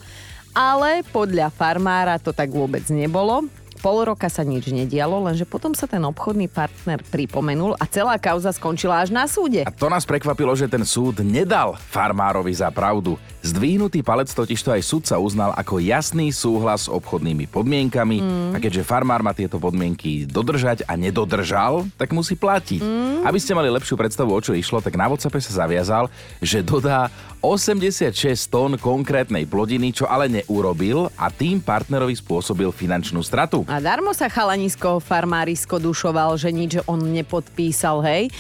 ale 0.58 1.06
podľa 1.14 1.54
farmára 1.54 2.18
to 2.18 2.34
tak 2.34 2.50
vôbec 2.50 2.82
nebolo. 2.90 3.46
Pol 3.78 4.10
roka 4.10 4.26
sa 4.28 4.42
nič 4.42 4.74
nedialo, 4.74 5.22
lenže 5.22 5.46
potom 5.46 5.78
sa 5.78 5.86
ten 5.86 6.02
obchodný 6.02 6.50
partner 6.50 6.98
pripomenul 7.14 7.78
a 7.78 7.86
celá 7.86 8.18
kauza 8.18 8.50
skončila 8.50 9.06
až 9.06 9.14
na 9.14 9.30
súde. 9.30 9.62
A 9.64 9.72
to 9.72 9.86
nás 9.86 10.02
prekvapilo, 10.02 10.58
že 10.58 10.66
ten 10.66 10.82
súd 10.82 11.22
nedal 11.22 11.78
farmárovi 11.78 12.50
za 12.58 12.74
pravdu. 12.74 13.22
Zdvihnutý 13.46 14.02
palec 14.02 14.34
totiž 14.34 14.60
to 14.60 14.74
aj 14.74 14.82
sudca 14.82 15.16
uznal 15.22 15.54
ako 15.54 15.78
jasný 15.78 16.34
súhlas 16.34 16.90
s 16.90 16.92
obchodnými 16.92 17.46
podmienkami 17.46 18.18
mm. 18.18 18.52
a 18.54 18.58
keďže 18.58 18.88
farmár 18.88 19.22
má 19.22 19.32
tieto 19.38 19.62
podmienky 19.62 20.26
dodržať 20.26 20.84
a 20.90 20.98
nedodržal, 20.98 21.86
tak 22.02 22.18
musí 22.18 22.34
platiť. 22.34 22.82
Mm. 22.82 23.30
Aby 23.30 23.38
ste 23.38 23.54
mali 23.54 23.70
lepšiu 23.70 23.94
predstavu, 23.94 24.34
o 24.34 24.42
čo 24.42 24.58
išlo, 24.58 24.82
tak 24.82 24.98
na 24.98 25.06
WhatsAppe 25.06 25.38
sa 25.38 25.64
zaviazal, 25.64 26.10
že 26.42 26.66
dodá 26.66 27.14
86 27.44 28.10
tón 28.50 28.82
konkrétnej 28.82 29.46
plodiny, 29.46 29.94
čo 29.94 30.10
ale 30.10 30.26
neurobil 30.26 31.06
a 31.14 31.30
tým 31.30 31.62
partnerovi 31.62 32.18
spôsobil 32.18 32.74
finančnú 32.74 33.22
stratu. 33.22 33.67
A 33.68 33.84
darmo 33.84 34.16
sa 34.16 34.32
chalanisko 34.32 35.04
farmárisko 35.04 35.76
dušoval, 35.76 36.40
že 36.40 36.56
nič 36.56 36.80
on 36.88 37.04
nepodpísal, 37.12 38.00
hej? 38.00 38.32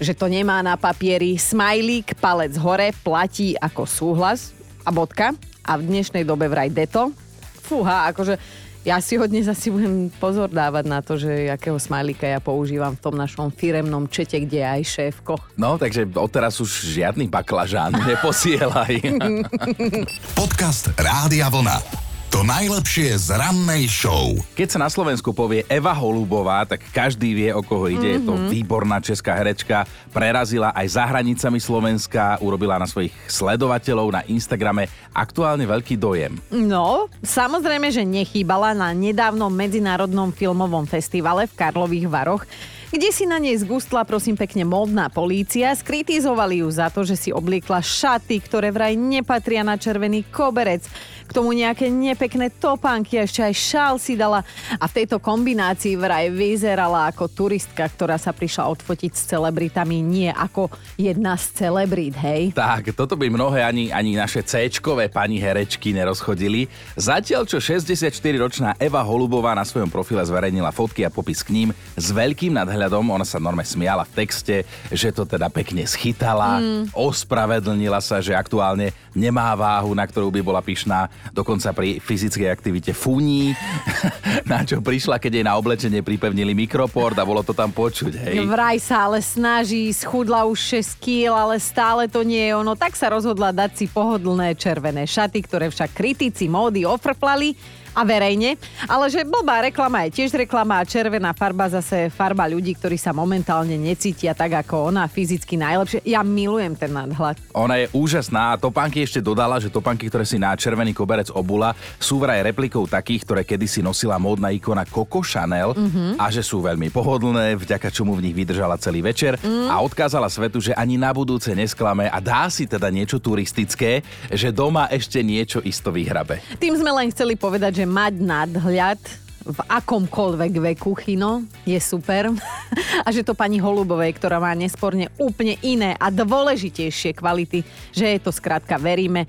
Že 0.00 0.12
to 0.16 0.26
nemá 0.32 0.64
na 0.64 0.80
papieri 0.80 1.36
smajlík, 1.36 2.16
palec 2.16 2.56
hore, 2.56 2.96
platí 3.04 3.52
ako 3.60 3.84
súhlas 3.84 4.56
a 4.80 4.88
bodka. 4.88 5.36
A 5.68 5.76
v 5.76 5.84
dnešnej 5.84 6.24
dobe 6.24 6.48
vraj 6.48 6.72
deto. 6.72 7.12
Fúha, 7.60 8.08
akože 8.08 8.40
ja 8.80 8.96
si 9.04 9.20
ho 9.20 9.28
dnes 9.28 9.44
asi 9.52 9.68
budem 9.68 10.08
pozor 10.16 10.48
dávať 10.48 10.84
na 10.88 11.04
to, 11.04 11.20
že 11.20 11.52
akého 11.52 11.76
smajlíka 11.76 12.24
ja 12.24 12.40
používam 12.40 12.96
v 12.96 13.04
tom 13.04 13.20
našom 13.20 13.52
firemnom 13.52 14.08
čete, 14.08 14.40
kde 14.40 14.64
je 14.64 14.68
aj 14.80 14.82
šéfko. 14.88 15.36
No, 15.60 15.76
takže 15.76 16.08
odteraz 16.16 16.56
už 16.56 16.88
žiadny 16.88 17.28
baklažán 17.28 18.00
neposielaj. 18.00 18.96
Podcast 20.40 20.88
Rádia 20.96 21.52
Vlna. 21.52 22.09
To 22.30 22.46
najlepšie 22.46 23.10
z 23.18 23.34
rannej 23.34 23.90
show. 23.90 24.38
Keď 24.54 24.68
sa 24.70 24.78
na 24.78 24.86
Slovensku 24.86 25.34
povie 25.34 25.66
Eva 25.66 25.90
Holubová, 25.90 26.62
tak 26.62 26.78
každý 26.94 27.34
vie, 27.34 27.50
o 27.50 27.58
koho 27.58 27.90
ide. 27.90 28.06
Mm-hmm. 28.06 28.22
Je 28.22 28.28
to 28.30 28.34
Mhm. 28.38 28.46
výborná 28.54 29.02
česká 29.02 29.34
herečka. 29.34 29.82
Prerazila 30.14 30.70
aj 30.70 30.86
za 30.94 31.10
hranicami 31.10 31.58
Slovenska, 31.58 32.38
urobila 32.38 32.78
na 32.78 32.86
svojich 32.86 33.10
sledovateľov 33.26 34.14
na 34.14 34.22
Instagrame 34.30 34.86
aktuálne 35.10 35.66
veľký 35.66 35.98
dojem. 35.98 36.38
No, 36.54 37.10
samozrejme, 37.18 37.90
že 37.90 38.06
nechýbala 38.06 38.78
na 38.78 38.94
nedávnom 38.94 39.50
medzinárodnom 39.50 40.30
filmovom 40.30 40.86
festivale 40.86 41.50
v 41.50 41.56
Karlových 41.58 42.06
Varoch, 42.06 42.46
kde 42.90 43.14
si 43.14 43.22
na 43.22 43.38
nej 43.38 43.54
zgustla, 43.54 44.02
prosím 44.02 44.34
pekne, 44.34 44.66
módna 44.66 45.06
polícia. 45.06 45.70
Skritizovali 45.70 46.66
ju 46.66 46.68
za 46.74 46.90
to, 46.90 47.06
že 47.06 47.14
si 47.14 47.30
obliekla 47.30 47.78
šaty, 47.78 48.42
ktoré 48.42 48.74
vraj 48.74 48.98
nepatria 48.98 49.62
na 49.62 49.78
červený 49.78 50.26
koberec. 50.26 50.82
K 51.30 51.30
tomu 51.30 51.54
nejaké 51.54 51.86
nepekné 51.86 52.50
topánky 52.50 53.14
a 53.14 53.22
ešte 53.22 53.46
aj 53.46 53.54
šál 53.54 53.94
si 54.02 54.18
dala. 54.18 54.42
A 54.82 54.90
v 54.90 54.96
tejto 54.98 55.22
kombinácii 55.22 55.94
vraj 55.94 56.34
vyzerala 56.34 57.06
ako 57.14 57.30
turistka, 57.30 57.86
ktorá 57.86 58.18
sa 58.18 58.34
prišla 58.34 58.66
odfotiť 58.66 59.12
s 59.14 59.22
celebritami, 59.30 60.02
nie 60.02 60.26
ako 60.26 60.74
jedna 60.98 61.38
z 61.38 61.54
celebrít, 61.54 62.18
hej? 62.18 62.50
Tak, 62.50 62.90
toto 62.98 63.14
by 63.14 63.30
mnohé 63.30 63.62
ani, 63.62 63.94
ani 63.94 64.18
naše 64.18 64.42
c 64.42 64.66
pani 65.14 65.38
herečky 65.38 65.94
nerozchodili. 65.94 66.66
Zatiaľ, 66.98 67.46
čo 67.46 67.62
64-ročná 67.62 68.74
Eva 68.82 69.06
Holubová 69.06 69.54
na 69.54 69.62
svojom 69.62 69.86
profile 69.86 70.26
zverejnila 70.26 70.74
fotky 70.74 71.06
a 71.06 71.14
popis 71.14 71.46
k 71.46 71.54
ním 71.54 71.68
s 71.94 72.10
veľkým 72.10 72.58
nadhľadom, 72.58 72.79
ona 72.88 73.26
sa 73.26 73.42
norme 73.42 73.66
smiala 73.66 74.06
v 74.08 74.24
texte, 74.24 74.64
že 74.88 75.12
to 75.12 75.28
teda 75.28 75.52
pekne 75.52 75.84
schytala, 75.84 76.62
mm. 76.62 76.96
ospravedlnila 76.96 78.00
sa, 78.00 78.22
že 78.22 78.32
aktuálne 78.32 78.94
nemá 79.12 79.52
váhu, 79.58 79.92
na 79.92 80.06
ktorú 80.06 80.30
by 80.30 80.40
bola 80.40 80.62
pyšná, 80.62 81.10
dokonca 81.34 81.74
pri 81.74 81.98
fyzickej 81.98 82.48
aktivite 82.48 82.92
funí, 82.94 83.52
na 84.52 84.62
čo 84.62 84.78
prišla, 84.80 85.18
keď 85.18 85.42
jej 85.42 85.44
na 85.44 85.58
oblečenie 85.58 86.00
pripevnili 86.00 86.54
mikroport 86.54 87.18
a 87.18 87.26
bolo 87.26 87.42
to 87.42 87.52
tam 87.52 87.74
počuť, 87.74 88.12
hej. 88.16 88.36
Vraj 88.46 88.78
sa 88.78 89.10
ale 89.10 89.18
snaží, 89.20 89.90
schudla 89.90 90.46
už 90.46 90.80
6 90.80 91.02
kg, 91.02 91.34
ale 91.34 91.56
stále 91.58 92.06
to 92.06 92.22
nie 92.22 92.50
je 92.50 92.54
ono. 92.54 92.78
Tak 92.78 92.94
sa 92.94 93.10
rozhodla 93.10 93.50
dať 93.50 93.70
si 93.74 93.86
pohodlné 93.90 94.54
červené 94.54 95.08
šaty, 95.08 95.42
ktoré 95.42 95.66
však 95.68 95.90
kritici 95.90 96.46
módy 96.46 96.86
ofrplali 96.86 97.79
a 98.00 98.02
verejne. 98.08 98.56
Ale 98.88 99.12
že 99.12 99.28
blbá 99.28 99.68
reklama 99.68 100.08
je 100.08 100.24
tiež 100.24 100.32
reklama 100.32 100.80
a 100.80 100.88
červená 100.88 101.36
farba 101.36 101.68
zase 101.68 102.08
farba 102.08 102.48
ľudí, 102.48 102.72
ktorí 102.72 102.96
sa 102.96 103.12
momentálne 103.12 103.76
necítia 103.76 104.32
tak 104.32 104.56
ako 104.64 104.88
ona, 104.88 105.04
fyzicky 105.04 105.60
najlepšie. 105.60 106.00
Ja 106.08 106.24
milujem 106.24 106.72
ten 106.72 106.96
nadhľad. 106.96 107.36
Ona 107.52 107.84
je 107.84 107.86
úžasná 107.92 108.56
a 108.56 108.60
topánky 108.60 109.04
ešte 109.04 109.20
dodala, 109.20 109.60
že 109.60 109.68
topánky, 109.68 110.08
ktoré 110.08 110.24
si 110.24 110.40
na 110.40 110.56
červený 110.56 110.96
koberec 110.96 111.28
obula, 111.36 111.76
sú 112.00 112.16
vraj 112.16 112.40
replikou 112.40 112.88
takých, 112.88 113.28
ktoré 113.28 113.42
kedysi 113.44 113.84
nosila 113.84 114.16
módna 114.16 114.48
ikona 114.48 114.88
Coco 114.88 115.20
Chanel 115.20 115.76
mm-hmm. 115.76 116.16
a 116.16 116.32
že 116.32 116.40
sú 116.40 116.64
veľmi 116.64 116.88
pohodlné, 116.88 117.60
vďaka 117.60 117.92
čomu 117.92 118.16
v 118.16 118.30
nich 118.30 118.36
vydržala 118.36 118.80
celý 118.80 119.04
večer 119.04 119.36
mm. 119.36 119.68
a 119.68 119.76
odkázala 119.84 120.32
svetu, 120.32 120.62
že 120.62 120.72
ani 120.72 120.96
na 120.96 121.12
budúce 121.12 121.52
nesklame 121.52 122.08
a 122.08 122.16
dá 122.22 122.48
si 122.48 122.64
teda 122.64 122.88
niečo 122.88 123.20
turistické, 123.20 124.00
že 124.32 124.48
doma 124.48 124.88
ešte 124.88 125.20
niečo 125.20 125.60
isto 125.60 125.92
vyhrabe. 125.92 126.40
Tým 126.56 126.78
sme 126.78 126.94
len 126.94 127.12
chceli 127.12 127.34
povedať, 127.34 127.82
že 127.82 127.89
mať 127.90 128.14
nadhľad 128.22 129.00
v 129.40 129.58
akomkoľvek 129.66 130.52
veku 130.72 130.94
chino 130.94 131.42
je 131.66 131.76
super. 131.82 132.30
A 133.06 133.08
že 133.10 133.26
to 133.26 133.34
pani 133.34 133.58
Holubovej, 133.58 134.14
ktorá 134.14 134.38
má 134.38 134.52
nesporne 134.54 135.10
úplne 135.18 135.58
iné 135.64 135.96
a 135.98 136.12
dôležitejšie 136.12 137.16
kvality, 137.16 137.66
že 137.90 138.16
je 138.16 138.18
to 138.22 138.30
skrátka 138.30 138.78
veríme. 138.78 139.26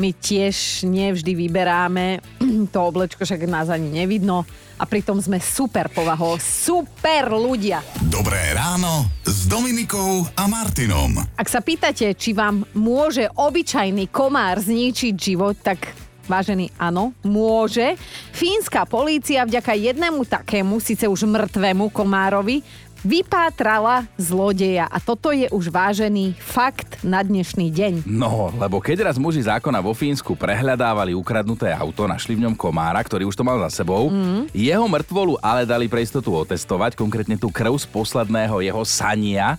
My 0.00 0.16
tiež 0.16 0.88
nevždy 0.88 1.36
vyberáme 1.36 2.24
to 2.74 2.78
oblečko, 2.80 3.22
však 3.22 3.44
nás 3.44 3.68
ani 3.68 3.92
nevidno 3.92 4.48
a 4.80 4.88
pritom 4.88 5.20
sme 5.20 5.36
super 5.36 5.92
povahou, 5.92 6.40
super 6.40 7.28
ľudia. 7.28 7.84
Dobré 8.08 8.56
ráno 8.56 9.12
s 9.28 9.44
Dominikou 9.44 10.24
a 10.32 10.48
Martinom. 10.48 11.20
Ak 11.36 11.52
sa 11.52 11.60
pýtate, 11.60 12.16
či 12.16 12.32
vám 12.32 12.64
môže 12.72 13.28
obyčajný 13.28 14.08
komár 14.08 14.56
zničiť 14.64 15.14
život, 15.20 15.60
tak 15.60 15.99
Vážený, 16.30 16.70
áno, 16.78 17.10
môže. 17.26 17.98
Fínska 18.30 18.86
polícia 18.86 19.42
vďaka 19.42 19.74
jednému 19.74 20.22
takému, 20.22 20.78
síce 20.78 21.10
už 21.10 21.26
mŕtvemu 21.26 21.90
komárovi, 21.90 22.62
vypátrala 23.02 24.06
zlodeja. 24.14 24.86
A 24.86 25.02
toto 25.02 25.34
je 25.34 25.50
už 25.50 25.74
vážený 25.74 26.38
fakt 26.38 27.02
na 27.02 27.24
dnešný 27.24 27.72
deň. 27.74 27.92
No, 28.06 28.54
lebo 28.54 28.78
keď 28.78 29.10
raz 29.10 29.16
muži 29.18 29.42
zákona 29.42 29.82
vo 29.82 29.90
Fínsku 29.90 30.38
prehľadávali 30.38 31.18
ukradnuté 31.18 31.74
auto, 31.74 32.06
našli 32.06 32.38
v 32.38 32.46
ňom 32.46 32.54
komára, 32.54 33.02
ktorý 33.02 33.26
už 33.26 33.34
to 33.34 33.42
mal 33.42 33.58
za 33.66 33.82
sebou. 33.82 34.06
Mm. 34.06 34.46
Jeho 34.54 34.86
mŕtvolu 34.86 35.40
ale 35.42 35.66
dali 35.66 35.90
pre 35.90 36.04
istotu 36.04 36.30
otestovať, 36.30 36.94
konkrétne 36.94 37.34
tú 37.34 37.50
krv 37.50 37.74
z 37.74 37.90
posledného 37.90 38.62
jeho 38.62 38.82
sania. 38.86 39.58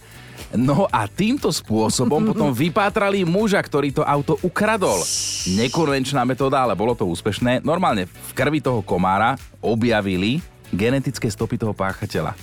No 0.51 0.83
a 0.91 1.07
týmto 1.07 1.47
spôsobom 1.47 2.19
potom 2.35 2.51
vypátrali 2.51 3.23
muža, 3.23 3.59
ktorý 3.63 3.95
to 3.95 4.03
auto 4.03 4.35
ukradol. 4.43 4.99
Nekonvenčná 5.55 6.27
metóda, 6.27 6.63
ale 6.67 6.75
bolo 6.75 6.91
to 6.91 7.07
úspešné. 7.07 7.63
Normálne 7.63 8.07
v 8.07 8.31
krvi 8.35 8.59
toho 8.59 8.83
komára 8.83 9.39
objavili 9.63 10.43
genetické 10.71 11.27
stopy 11.31 11.59
toho 11.59 11.75
páchateľa. 11.75 12.35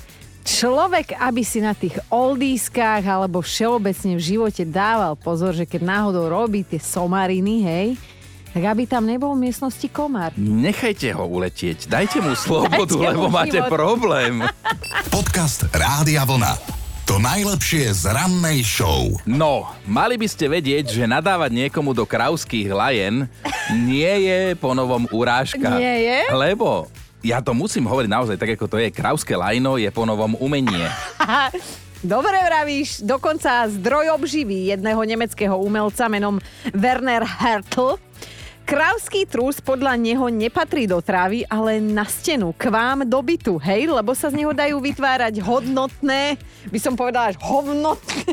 Človek, 0.49 1.13
aby 1.21 1.45
si 1.45 1.61
na 1.61 1.77
tých 1.77 2.01
oldískach 2.09 3.05
alebo 3.05 3.45
všeobecne 3.45 4.17
v 4.17 4.23
živote 4.23 4.65
dával 4.65 5.13
pozor, 5.13 5.53
že 5.53 5.69
keď 5.69 5.85
náhodou 5.85 6.25
robí 6.25 6.65
tie 6.65 6.81
somariny, 6.81 7.61
hej, 7.69 7.89
tak 8.57 8.65
aby 8.65 8.89
tam 8.89 9.05
nebol 9.05 9.37
v 9.37 9.45
miestnosti 9.45 9.85
komár. 9.93 10.33
Nechajte 10.41 11.13
ho 11.13 11.29
uletieť, 11.29 11.85
dajte 11.93 12.25
mu 12.25 12.33
slobodu, 12.49 12.97
Dajte 12.97 13.13
mu 13.13 13.29
lebo 13.29 13.29
máte 13.29 13.61
život. 13.61 13.69
problém. 13.69 14.41
Podcast 15.15 15.69
Rádia 15.69 16.25
Vlna. 16.25 16.78
To 17.09 17.17
najlepšie 17.17 17.89
z 17.89 18.13
rannej 18.13 18.61
show. 18.61 19.09
No, 19.25 19.65
mali 19.89 20.21
by 20.21 20.29
ste 20.29 20.45
vedieť, 20.45 20.93
že 20.93 21.09
nadávať 21.09 21.57
niekomu 21.57 21.97
do 21.97 22.05
krauských 22.05 22.69
lajen 22.69 23.25
nie 23.89 24.29
je 24.29 24.53
po 24.61 24.77
novom 24.77 25.09
urážka. 25.09 25.81
Nie 25.81 26.05
je? 26.05 26.19
Lebo 26.37 26.85
ja 27.25 27.41
to 27.41 27.57
musím 27.57 27.89
hovoriť 27.89 28.13
naozaj 28.13 28.37
tak, 28.37 28.53
ako 28.61 28.69
to 28.69 28.77
je. 28.77 28.93
Krauské 28.93 29.41
lajno 29.41 29.81
je 29.81 29.89
po 29.89 30.05
novom 30.05 30.37
umenie. 30.37 30.85
Dobre 32.05 32.45
vravíš, 32.45 33.01
dokonca 33.01 33.67
zdroj 33.73 34.13
obživy 34.15 34.71
jedného 34.77 35.01
nemeckého 35.01 35.57
umelca 35.57 36.13
menom 36.13 36.37
Werner 36.77 37.25
Hertl. 37.25 37.97
Krávský 38.69 39.25
trús 39.25 39.65
podľa 39.65 39.97
neho 39.97 40.29
nepatrí 40.29 40.85
do 40.85 41.01
trávy, 41.01 41.41
ale 41.49 41.81
na 41.81 42.05
stenu, 42.05 42.53
k 42.53 42.69
vám 42.69 43.01
do 43.09 43.17
bytu, 43.25 43.57
hej? 43.57 43.89
Lebo 43.89 44.13
sa 44.13 44.29
z 44.29 44.37
neho 44.37 44.53
dajú 44.53 44.77
vytvárať 44.77 45.41
hodnotné, 45.41 46.37
by 46.69 46.77
som 46.77 46.93
povedala, 46.93 47.33
až 47.33 47.41
hovnotné 47.41 48.29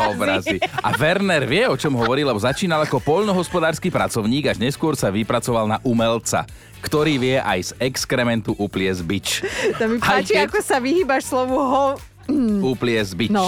obrazy. 0.16 0.56
A 0.80 0.96
Werner 0.96 1.44
vie, 1.44 1.68
o 1.68 1.76
čom 1.76 1.92
hovorí, 1.92 2.24
lebo 2.24 2.40
začínal 2.40 2.88
ako 2.88 3.04
poľnohospodársky 3.04 3.92
pracovník, 3.92 4.48
až 4.48 4.64
neskôr 4.64 4.96
sa 4.96 5.12
vypracoval 5.12 5.68
na 5.68 5.76
umelca, 5.84 6.48
ktorý 6.80 7.20
vie 7.20 7.36
aj 7.36 7.76
z 7.76 7.92
exkrementu 7.92 8.56
upliesť 8.56 9.04
bič. 9.04 9.44
To 9.76 9.92
mi 9.92 10.00
páči, 10.00 10.40
keď- 10.40 10.48
ako 10.48 10.58
sa 10.64 10.80
vyhýbaš 10.80 11.28
slovu 11.28 11.60
ho... 11.60 11.84
Upliesť 12.72 13.12
bič. 13.12 13.28
No. 13.28 13.44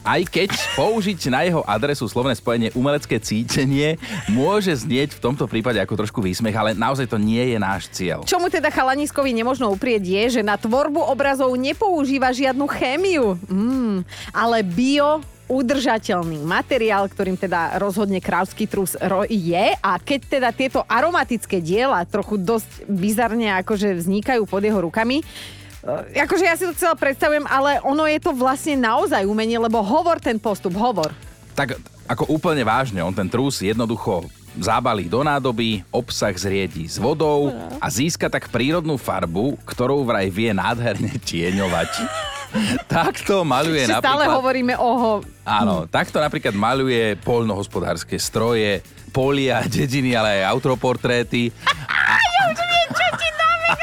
Aj 0.00 0.22
keď 0.24 0.56
použiť 0.80 1.28
na 1.28 1.44
jeho 1.44 1.60
adresu 1.68 2.08
slovné 2.08 2.32
spojenie 2.32 2.72
umelecké 2.72 3.20
cítenie 3.20 4.00
môže 4.32 4.72
znieť 4.72 5.16
v 5.16 5.22
tomto 5.22 5.44
prípade 5.44 5.76
ako 5.76 6.00
trošku 6.00 6.24
výsmech, 6.24 6.56
ale 6.56 6.72
naozaj 6.72 7.04
to 7.04 7.20
nie 7.20 7.52
je 7.52 7.58
náš 7.60 7.92
cieľ. 7.92 8.24
Čomu 8.24 8.48
teda 8.48 8.72
chalaniskovi 8.72 9.36
nemožno 9.36 9.68
uprieť 9.68 10.02
je, 10.08 10.40
že 10.40 10.42
na 10.46 10.56
tvorbu 10.56 11.04
obrazov 11.04 11.52
nepoužíva 11.52 12.32
žiadnu 12.32 12.64
chémiu, 12.64 13.36
mm, 13.44 13.96
ale 14.32 14.64
bio 14.64 15.20
udržateľný 15.50 16.46
materiál, 16.46 17.10
ktorým 17.10 17.34
teda 17.34 17.74
rozhodne 17.82 18.22
krávsky 18.22 18.70
trus 18.70 18.94
je 19.26 19.66
a 19.74 19.92
keď 19.98 20.20
teda 20.38 20.48
tieto 20.54 20.86
aromatické 20.86 21.58
diela 21.58 22.06
trochu 22.06 22.38
dosť 22.38 22.86
bizarne 22.86 23.50
akože 23.58 23.98
vznikajú 23.98 24.46
pod 24.46 24.62
jeho 24.62 24.78
rukami, 24.86 25.26
akože 25.84 26.44
ja 26.44 26.54
si 26.56 26.64
to 26.68 26.74
celé 26.76 26.94
predstavujem, 26.96 27.46
ale 27.48 27.80
ono 27.80 28.04
je 28.04 28.20
to 28.20 28.36
vlastne 28.36 28.76
naozaj 28.76 29.24
umenie, 29.24 29.56
lebo 29.56 29.80
hovor 29.80 30.20
ten 30.20 30.36
postup, 30.36 30.76
hovor. 30.76 31.08
Tak 31.56 31.80
ako 32.10 32.28
úplne 32.28 32.66
vážne, 32.66 33.00
on 33.00 33.14
ten 33.14 33.30
trus 33.30 33.62
jednoducho 33.64 34.26
zábalí 34.58 35.06
do 35.06 35.22
nádoby, 35.22 35.86
obsah 35.94 36.34
zriedí 36.34 36.90
s 36.90 36.98
vodou 36.98 37.54
a 37.78 37.86
získa 37.86 38.26
tak 38.26 38.50
prírodnú 38.50 38.98
farbu, 38.98 39.54
ktorou 39.62 40.02
vraj 40.02 40.26
vie 40.26 40.50
nádherne 40.50 41.14
tieňovať. 41.22 41.90
takto 42.90 43.46
maľuje 43.46 43.86
Ešte 43.86 44.02
stále 44.02 44.26
napríklad... 44.26 44.38
hovoríme 44.42 44.74
o 44.74 44.90
ho... 44.98 45.12
Áno, 45.46 45.86
takto 45.86 46.18
napríklad 46.18 46.54
maľuje 46.54 47.14
poľnohospodárske 47.22 48.18
stroje, 48.18 48.82
polia, 49.14 49.62
dediny, 49.66 50.18
ale 50.18 50.42
aj 50.42 50.50
autoportréty. 50.50 51.54
Ja 51.54 52.42
už 52.50 52.58
viem, 52.58 52.88
čo 52.90 53.06
ti 53.18 53.28
dáme 53.38 53.68
k 53.74 53.82